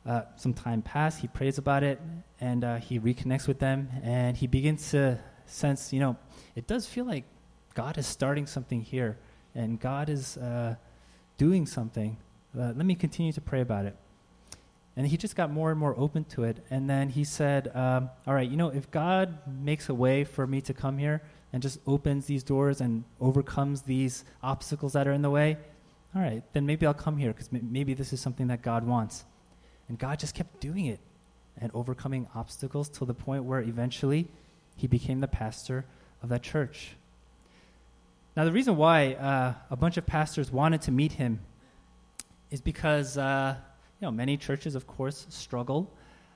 Uh, 0.10 0.24
some 0.36 0.56
time 0.56 0.82
passed. 0.82 1.20
He 1.20 1.28
prays 1.28 1.60
about 1.60 1.84
it, 1.84 2.02
and 2.42 2.64
uh, 2.64 2.78
he 2.78 3.00
reconnects 3.00 3.48
with 3.48 3.60
them, 3.60 3.90
and 4.02 4.36
he 4.36 4.48
begins 4.48 4.90
to 4.90 5.20
sense, 5.46 5.94
you 5.94 6.00
know, 6.00 6.18
it 6.56 6.66
does 6.66 6.88
feel 6.88 7.06
like 7.06 7.26
God 7.76 7.96
is 8.00 8.08
starting 8.08 8.48
something 8.48 8.82
here, 8.82 9.20
and 9.54 9.80
God 9.80 10.10
is 10.10 10.36
uh, 10.38 10.74
doing 11.38 11.68
something. 11.68 12.18
Uh, 12.58 12.74
let 12.76 12.88
me 12.88 12.96
continue 12.96 13.32
to 13.34 13.42
pray 13.42 13.62
about 13.62 13.86
it. 13.86 13.96
And 14.98 15.06
he 15.06 15.16
just 15.16 15.36
got 15.36 15.52
more 15.52 15.70
and 15.70 15.80
more 15.80 15.94
open 15.96 16.24
to 16.36 16.44
it. 16.44 16.58
And 16.72 16.90
then 16.90 17.10
he 17.10 17.24
said, 17.24 17.70
um, 17.76 18.10
All 18.26 18.34
right, 18.34 18.50
you 18.50 18.58
know, 18.58 18.70
if 18.70 18.90
God 18.90 19.38
makes 19.48 19.90
a 19.90 19.94
way 19.94 20.24
for 20.24 20.48
me 20.48 20.60
to 20.62 20.74
come 20.74 20.98
here, 20.98 21.22
and 21.54 21.62
just 21.62 21.80
opens 21.86 22.26
these 22.26 22.44
doors 22.44 22.82
and 22.82 23.04
overcomes 23.22 23.84
these 23.84 24.26
obstacles 24.42 24.94
that 24.94 25.08
are 25.08 25.14
in 25.14 25.22
the 25.22 25.30
way, 25.30 25.58
all 26.16 26.22
right, 26.24 26.42
then 26.54 26.66
maybe 26.66 26.88
I'll 26.88 26.94
come 26.96 27.18
here 27.18 27.32
because 27.32 27.50
maybe 27.52 27.94
this 27.94 28.12
is 28.12 28.20
something 28.20 28.48
that 28.48 28.64
God 28.64 28.88
wants. 28.88 29.26
And 29.90 29.98
God 29.98 30.20
just 30.20 30.36
kept 30.36 30.60
doing 30.62 30.86
it 30.86 31.00
and 31.58 31.72
overcoming 31.74 32.28
obstacles 32.36 32.88
till 32.88 33.08
the 33.08 33.14
point 33.14 33.44
where 33.44 33.60
eventually 33.60 34.28
he 34.78 34.88
became 34.88 35.20
the 35.20 35.28
pastor 35.28 35.86
of 36.24 36.30
that 36.30 36.44
church. 36.44 36.96
Now, 38.38 38.46
the 38.46 38.52
reason 38.52 38.78
why 38.78 39.14
uh, 39.14 39.54
a 39.70 39.76
bunch 39.76 39.98
of 39.98 40.06
pastors 40.06 40.52
wanted 40.52 40.84
to 40.84 40.92
meet 40.92 41.14
him 41.14 41.42
is 42.52 42.62
because 42.62 43.18
uh, 43.18 43.56
you 44.00 44.06
know, 44.06 44.12
many 44.12 44.38
churches, 44.38 44.76
of 44.76 44.88
course, 44.88 45.26
struggle, 45.30 45.92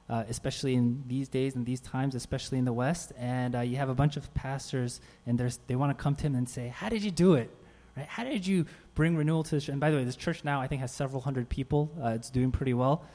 uh, 0.10 0.26
especially 0.28 0.76
in 0.76 1.04
these 1.08 1.30
days 1.30 1.56
and 1.56 1.66
these 1.66 1.80
times, 1.80 2.14
especially 2.16 2.58
in 2.58 2.66
the 2.66 2.74
West. 2.74 3.14
And 3.18 3.56
uh, 3.56 3.62
you 3.62 3.78
have 3.78 3.90
a 3.90 3.96
bunch 3.96 4.18
of 4.18 4.34
pastors, 4.34 5.00
and 5.26 5.40
they 5.68 5.76
want 5.76 5.98
to 5.98 6.02
come 6.04 6.16
to 6.16 6.24
him 6.24 6.36
and 6.36 6.50
say, 6.50 6.68
"How 6.68 6.90
did 6.90 7.04
you 7.04 7.12
do 7.12 7.36
it? 7.36 7.50
Right? 7.96 8.08
How 8.08 8.24
did 8.24 8.46
you 8.46 8.66
bring 8.96 9.16
renewal 9.16 9.44
to 9.44 9.52
this?" 9.56 9.70
And 9.70 9.80
by 9.80 9.92
the 9.92 9.98
way, 9.98 10.04
this 10.04 10.18
church 10.18 10.44
now 10.44 10.60
I 10.60 10.68
think 10.68 10.82
has 10.82 10.92
several 10.92 11.22
hundred 11.22 11.48
people. 11.48 11.90
Uh, 12.04 12.10
it's 12.10 12.30
doing 12.30 12.52
pretty 12.52 12.74
well. 12.74 13.06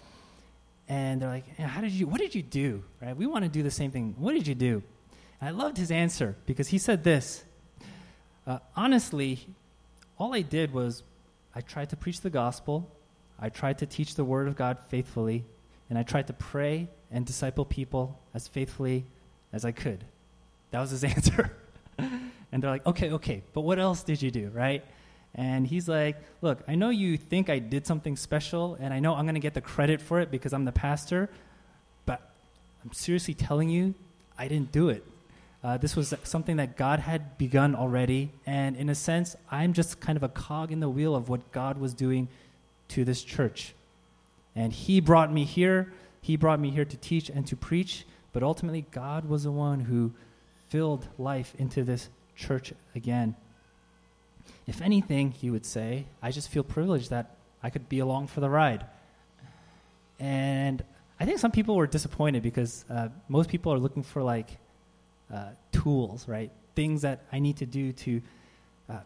And 0.88 1.20
they're 1.20 1.28
like, 1.28 1.56
"How 1.58 1.80
did 1.80 1.92
you? 1.92 2.06
What 2.06 2.20
did 2.20 2.34
you 2.34 2.42
do? 2.42 2.82
Right? 3.00 3.16
We 3.16 3.26
want 3.26 3.44
to 3.44 3.50
do 3.50 3.62
the 3.62 3.70
same 3.70 3.90
thing. 3.90 4.14
What 4.18 4.32
did 4.32 4.46
you 4.46 4.54
do?" 4.54 4.82
And 5.40 5.48
I 5.48 5.50
loved 5.50 5.76
his 5.76 5.90
answer 5.90 6.36
because 6.46 6.68
he 6.68 6.78
said 6.78 7.04
this. 7.04 7.44
Uh, 8.46 8.58
honestly, 8.74 9.46
all 10.18 10.34
I 10.34 10.42
did 10.42 10.72
was 10.72 11.02
I 11.54 11.60
tried 11.60 11.90
to 11.90 11.96
preach 11.96 12.22
the 12.22 12.30
gospel, 12.30 12.90
I 13.38 13.48
tried 13.50 13.78
to 13.78 13.86
teach 13.86 14.14
the 14.14 14.24
word 14.24 14.48
of 14.48 14.56
God 14.56 14.78
faithfully, 14.88 15.44
and 15.88 15.98
I 15.98 16.02
tried 16.02 16.26
to 16.26 16.32
pray 16.32 16.88
and 17.10 17.24
disciple 17.24 17.64
people 17.64 18.18
as 18.34 18.48
faithfully 18.48 19.04
as 19.52 19.64
I 19.64 19.72
could. 19.72 20.04
That 20.70 20.80
was 20.80 20.90
his 20.90 21.04
answer. 21.16 21.52
and 21.98 22.62
they're 22.62 22.70
like, 22.70 22.86
okay, 22.86 23.10
okay, 23.12 23.42
but 23.52 23.62
what 23.62 23.78
else 23.78 24.02
did 24.02 24.22
you 24.22 24.30
do, 24.30 24.50
right? 24.54 24.84
And 25.38 25.68
he's 25.68 25.88
like, 25.88 26.16
look, 26.42 26.64
I 26.66 26.74
know 26.74 26.90
you 26.90 27.16
think 27.16 27.48
I 27.48 27.60
did 27.60 27.86
something 27.86 28.16
special, 28.16 28.76
and 28.80 28.92
I 28.92 28.98
know 28.98 29.14
I'm 29.14 29.24
going 29.24 29.36
to 29.36 29.40
get 29.40 29.54
the 29.54 29.60
credit 29.60 30.00
for 30.00 30.18
it 30.18 30.32
because 30.32 30.52
I'm 30.52 30.64
the 30.64 30.72
pastor, 30.72 31.30
but 32.06 32.32
I'm 32.84 32.92
seriously 32.92 33.34
telling 33.34 33.68
you, 33.68 33.94
I 34.36 34.48
didn't 34.48 34.72
do 34.72 34.88
it. 34.88 35.04
Uh, 35.62 35.76
this 35.76 35.94
was 35.94 36.12
something 36.24 36.56
that 36.56 36.76
God 36.76 36.98
had 36.98 37.38
begun 37.38 37.76
already, 37.76 38.32
and 38.46 38.74
in 38.74 38.88
a 38.88 38.96
sense, 38.96 39.36
I'm 39.48 39.74
just 39.74 40.00
kind 40.00 40.16
of 40.16 40.24
a 40.24 40.28
cog 40.28 40.72
in 40.72 40.80
the 40.80 40.88
wheel 40.88 41.14
of 41.14 41.28
what 41.28 41.52
God 41.52 41.78
was 41.78 41.94
doing 41.94 42.26
to 42.88 43.04
this 43.04 43.22
church. 43.22 43.74
And 44.56 44.72
He 44.72 44.98
brought 44.98 45.32
me 45.32 45.44
here. 45.44 45.92
He 46.20 46.34
brought 46.36 46.58
me 46.58 46.70
here 46.70 46.84
to 46.84 46.96
teach 46.96 47.28
and 47.28 47.46
to 47.46 47.54
preach, 47.54 48.04
but 48.32 48.42
ultimately, 48.42 48.86
God 48.90 49.28
was 49.28 49.44
the 49.44 49.52
one 49.52 49.78
who 49.78 50.10
filled 50.68 51.06
life 51.16 51.54
into 51.58 51.84
this 51.84 52.08
church 52.34 52.72
again. 52.96 53.36
If 54.66 54.82
anything, 54.82 55.32
he 55.32 55.50
would 55.50 55.64
say, 55.64 56.04
I 56.22 56.30
just 56.30 56.48
feel 56.48 56.62
privileged 56.62 57.10
that 57.10 57.36
I 57.62 57.70
could 57.70 57.88
be 57.88 57.98
along 58.00 58.28
for 58.28 58.40
the 58.40 58.50
ride. 58.50 58.84
And 60.20 60.82
I 61.20 61.24
think 61.24 61.38
some 61.38 61.50
people 61.50 61.76
were 61.76 61.86
disappointed 61.86 62.42
because 62.42 62.84
uh, 62.90 63.08
most 63.28 63.48
people 63.48 63.72
are 63.72 63.78
looking 63.78 64.02
for 64.02 64.22
like 64.22 64.58
uh, 65.32 65.50
tools, 65.72 66.28
right? 66.28 66.50
Things 66.74 67.02
that 67.02 67.24
I 67.32 67.38
need 67.38 67.56
to 67.58 67.66
do 67.66 67.92
to 67.92 68.22
uh, 68.88 68.98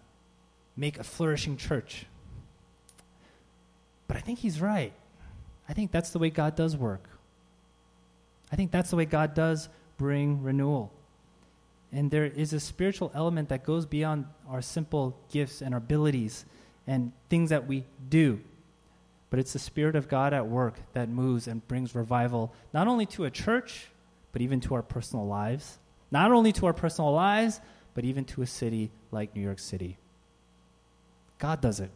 make 0.77 0.99
a 0.99 1.05
flourishing 1.05 1.57
church. 1.57 2.07
But 4.09 4.17
I 4.17 4.21
think 4.21 4.41
he's 4.41 4.61
right. 4.61 4.93
I 5.69 5.73
think 5.73 5.91
that's 5.91 6.11
the 6.11 6.19
way 6.19 6.29
God 6.29 6.55
does 6.55 6.77
work. 6.77 7.09
I 8.51 8.57
think 8.57 8.71
that's 8.71 8.91
the 8.91 8.97
way 8.97 9.07
God 9.07 9.35
does 9.35 9.69
bring 9.97 10.43
renewal. 10.43 10.93
And 11.93 12.11
there 12.11 12.25
is 12.25 12.53
a 12.53 12.61
spiritual 12.61 13.13
element 13.15 13.51
that 13.51 13.65
goes 13.65 13.85
beyond 13.85 14.27
our 14.49 14.63
simple 14.63 15.19
gifts 15.31 15.61
and 15.61 15.75
our 15.75 15.79
abilities 15.79 16.47
and 16.87 17.13
things 17.29 17.51
that 17.51 17.67
we 17.67 17.85
do. 18.09 18.41
But 19.31 19.39
it's 19.39 19.53
the 19.53 19.59
Spirit 19.59 19.97
of 19.97 20.09
God 20.09 20.33
at 20.33 20.47
work 20.47 20.81
that 20.95 21.09
moves 21.09 21.47
and 21.47 21.67
brings 21.69 21.95
revival, 21.95 22.53
not 22.73 22.89
only 22.89 23.07
to 23.07 23.25
a 23.25 23.31
church, 23.31 23.89
but 24.33 24.43
even 24.43 24.61
to 24.61 24.75
our 24.75 24.83
personal 24.83 25.27
lives 25.27 25.79
not 26.13 26.31
only 26.31 26.53
to 26.53 26.67
our 26.67 26.75
personal 26.75 27.11
lives, 27.11 27.61
but 27.95 28.05
even 28.05 28.25
to 28.27 28.43
a 28.43 28.47
city 28.47 28.91
like 29.11 29.35
New 29.35 29.41
York 29.41 29.59
City. 29.59 29.97
God 31.39 31.61
does 31.61 31.81
it. 31.81 31.91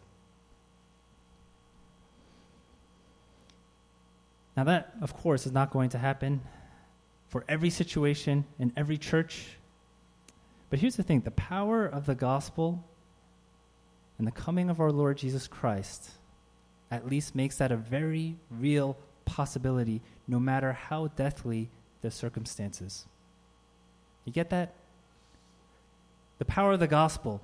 Now, 4.57 4.65
that, 4.65 4.95
of 5.03 5.15
course, 5.15 5.45
is 5.45 5.53
not 5.53 5.71
going 5.71 5.91
to 5.91 5.99
happen 5.99 6.41
for 7.29 7.45
every 7.47 7.69
situation 7.69 8.47
in 8.59 8.73
every 8.75 8.97
church. 8.97 9.59
But 10.71 10.81
here's 10.81 10.97
the 10.97 11.03
thing 11.03 11.21
the 11.21 11.31
power 11.31 11.87
of 11.87 12.07
the 12.07 12.15
gospel 12.15 12.85
and 14.19 14.27
the 14.27 14.33
coming 14.33 14.71
of 14.71 14.81
our 14.81 14.93
Lord 14.93 15.19
Jesus 15.19 15.47
Christ 15.47 16.11
at 16.91 17.09
least 17.09 17.35
makes 17.35 17.57
that 17.59 17.73
a 17.73 17.77
very 17.77 18.37
real 18.51 18.97
possibility, 19.25 20.01
no 20.29 20.39
matter 20.39 20.73
how 20.73 21.09
deathly 21.09 21.69
the 22.01 22.11
circumstances. 22.11 23.07
You 24.25 24.33
get 24.33 24.51
that? 24.51 24.75
The 26.39 26.45
power 26.45 26.73
of 26.73 26.81
the 26.81 26.87
gospel 26.87 27.41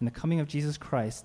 and 0.00 0.06
the 0.06 0.12
coming 0.12 0.40
of 0.40 0.48
Jesus 0.48 0.76
Christ 0.76 1.24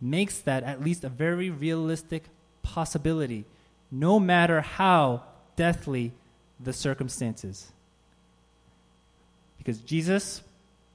makes 0.00 0.38
that 0.40 0.62
at 0.62 0.82
least 0.82 1.04
a 1.04 1.08
very 1.08 1.50
realistic 1.50 2.24
possibility, 2.62 3.44
no 3.90 4.20
matter 4.20 4.60
how 4.60 5.22
deathly 5.56 6.12
the 6.60 6.72
circumstances. 6.72 7.72
Because 9.66 9.80
Jesus 9.80 10.42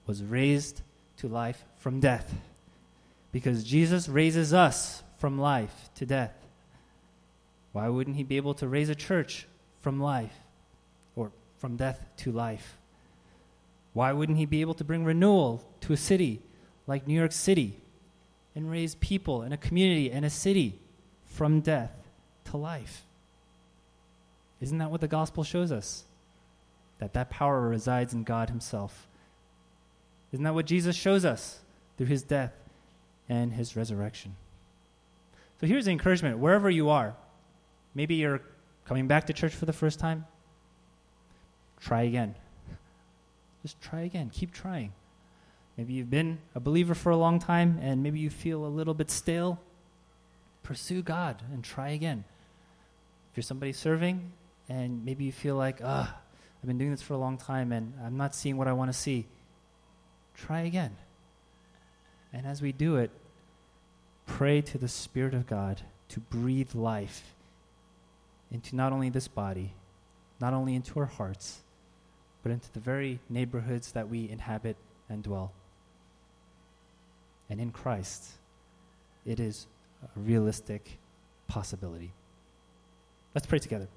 was 0.08 0.24
raised 0.24 0.82
to 1.18 1.28
life 1.28 1.62
from 1.80 2.00
death. 2.00 2.34
Because 3.34 3.66
Jesus 3.66 4.08
raises 4.08 4.54
us 4.54 5.04
from 5.18 5.38
life 5.38 5.90
to 5.96 6.06
death. 6.06 6.34
Why 7.74 7.90
wouldn't 7.90 8.16
he 8.16 8.24
be 8.24 8.38
able 8.38 8.54
to 8.54 8.70
raise 8.70 8.88
a 8.88 8.96
church 8.96 9.46
from 9.82 10.00
life 10.00 10.34
or 11.18 11.34
from 11.58 11.76
death 11.76 12.00
to 12.20 12.32
life? 12.32 12.78
Why 13.92 14.14
wouldn't 14.14 14.38
he 14.38 14.46
be 14.46 14.62
able 14.62 14.76
to 14.76 14.86
bring 14.86 15.04
renewal 15.04 15.66
to 15.82 15.92
a 15.92 15.98
city 15.98 16.40
like 16.88 17.06
New 17.06 17.20
York 17.20 17.34
City 17.34 17.76
and 18.56 18.72
raise 18.72 18.96
people 18.96 19.42
in 19.42 19.52
a 19.52 19.58
community 19.58 20.10
and 20.10 20.24
a 20.24 20.30
city 20.30 20.80
from 21.26 21.60
death 21.60 21.92
to 22.46 22.56
life? 22.56 23.04
Isn't 24.62 24.78
that 24.78 24.92
what 24.92 25.02
the 25.02 25.10
gospel 25.10 25.44
shows 25.44 25.74
us? 25.74 26.06
That 27.02 27.14
that 27.14 27.32
power 27.32 27.60
resides 27.60 28.14
in 28.14 28.24
God 28.24 28.50
himself. 28.50 29.08
Isn't 30.32 30.44
that 30.44 30.54
what 30.54 30.68
Jesus 30.68 30.96
shows 30.96 31.26
us 31.26 31.60
through 31.98 32.06
his 32.06 32.22
death 32.22 32.54
and 33.28 33.52
his 33.52 33.76
resurrection? 33.76 34.36
So 35.60 35.66
here's 35.66 35.86
the 35.86 35.92
encouragement 35.92 36.38
wherever 36.38 36.70
you 36.70 36.90
are. 36.90 37.16
Maybe 37.96 38.16
you're 38.16 38.42
coming 38.86 39.08
back 39.08 39.26
to 39.26 39.34
church 39.34 39.54
for 39.54 39.66
the 39.66 39.74
first 39.74 40.00
time. 40.00 40.28
Try 41.80 42.04
again. 42.04 42.36
Just 43.64 43.82
try 43.82 44.02
again. 44.02 44.30
Keep 44.32 44.54
trying. 44.54 44.94
Maybe 45.78 45.94
you've 45.94 46.12
been 46.12 46.38
a 46.54 46.60
believer 46.60 46.94
for 46.94 47.10
a 47.10 47.18
long 47.18 47.40
time 47.40 47.80
and 47.82 48.04
maybe 48.04 48.20
you 48.20 48.30
feel 48.30 48.64
a 48.64 48.70
little 48.70 48.94
bit 48.94 49.10
stale. 49.10 49.60
Pursue 50.62 51.02
God 51.02 51.42
and 51.52 51.64
try 51.64 51.90
again. 51.90 52.26
If 53.32 53.38
you're 53.38 53.44
somebody 53.44 53.74
serving 53.74 54.32
and 54.70 55.04
maybe 55.04 55.24
you 55.24 55.32
feel 55.32 55.56
like, 55.56 55.82
ah, 55.84 56.21
I've 56.62 56.68
been 56.68 56.78
doing 56.78 56.92
this 56.92 57.02
for 57.02 57.14
a 57.14 57.18
long 57.18 57.38
time 57.38 57.72
and 57.72 57.94
I'm 58.04 58.18
not 58.18 58.36
seeing 58.36 58.58
what 58.58 58.68
I 58.68 58.74
want 58.74 58.92
to 58.92 58.98
see, 58.98 59.26
try 60.36 60.62
again. 60.62 60.96
And 62.32 62.46
as 62.46 62.62
we 62.62 62.72
do 62.72 62.98
it, 62.98 63.10
pray 64.26 64.62
to 64.62 64.78
the 64.78 64.88
Spirit 64.88 65.34
of 65.34 65.48
God 65.48 65.82
to 66.10 66.20
breathe 66.20 66.76
life 66.76 67.34
into 68.52 68.76
not 68.76 68.94
only 68.94 69.10
this 69.10 69.28
body, 69.28 69.74
not 70.40 70.54
only 70.54 70.76
into 70.76 71.00
our 71.00 71.06
hearts, 71.06 71.62
but 72.44 72.52
into 72.52 72.72
the 72.74 72.80
very 72.80 73.20
neighborhoods 73.30 73.92
that 73.94 74.10
we 74.10 74.30
inhabit 74.30 74.76
and 75.10 75.24
dwell. 75.24 75.52
And 77.50 77.60
in 77.60 77.72
Christ, 77.72 78.26
it 79.26 79.40
is 79.40 79.68
a 80.04 80.20
realistic 80.20 80.98
possibility. 81.48 82.12
Let's 83.36 83.48
pray 83.48 83.60
together. 83.60 83.88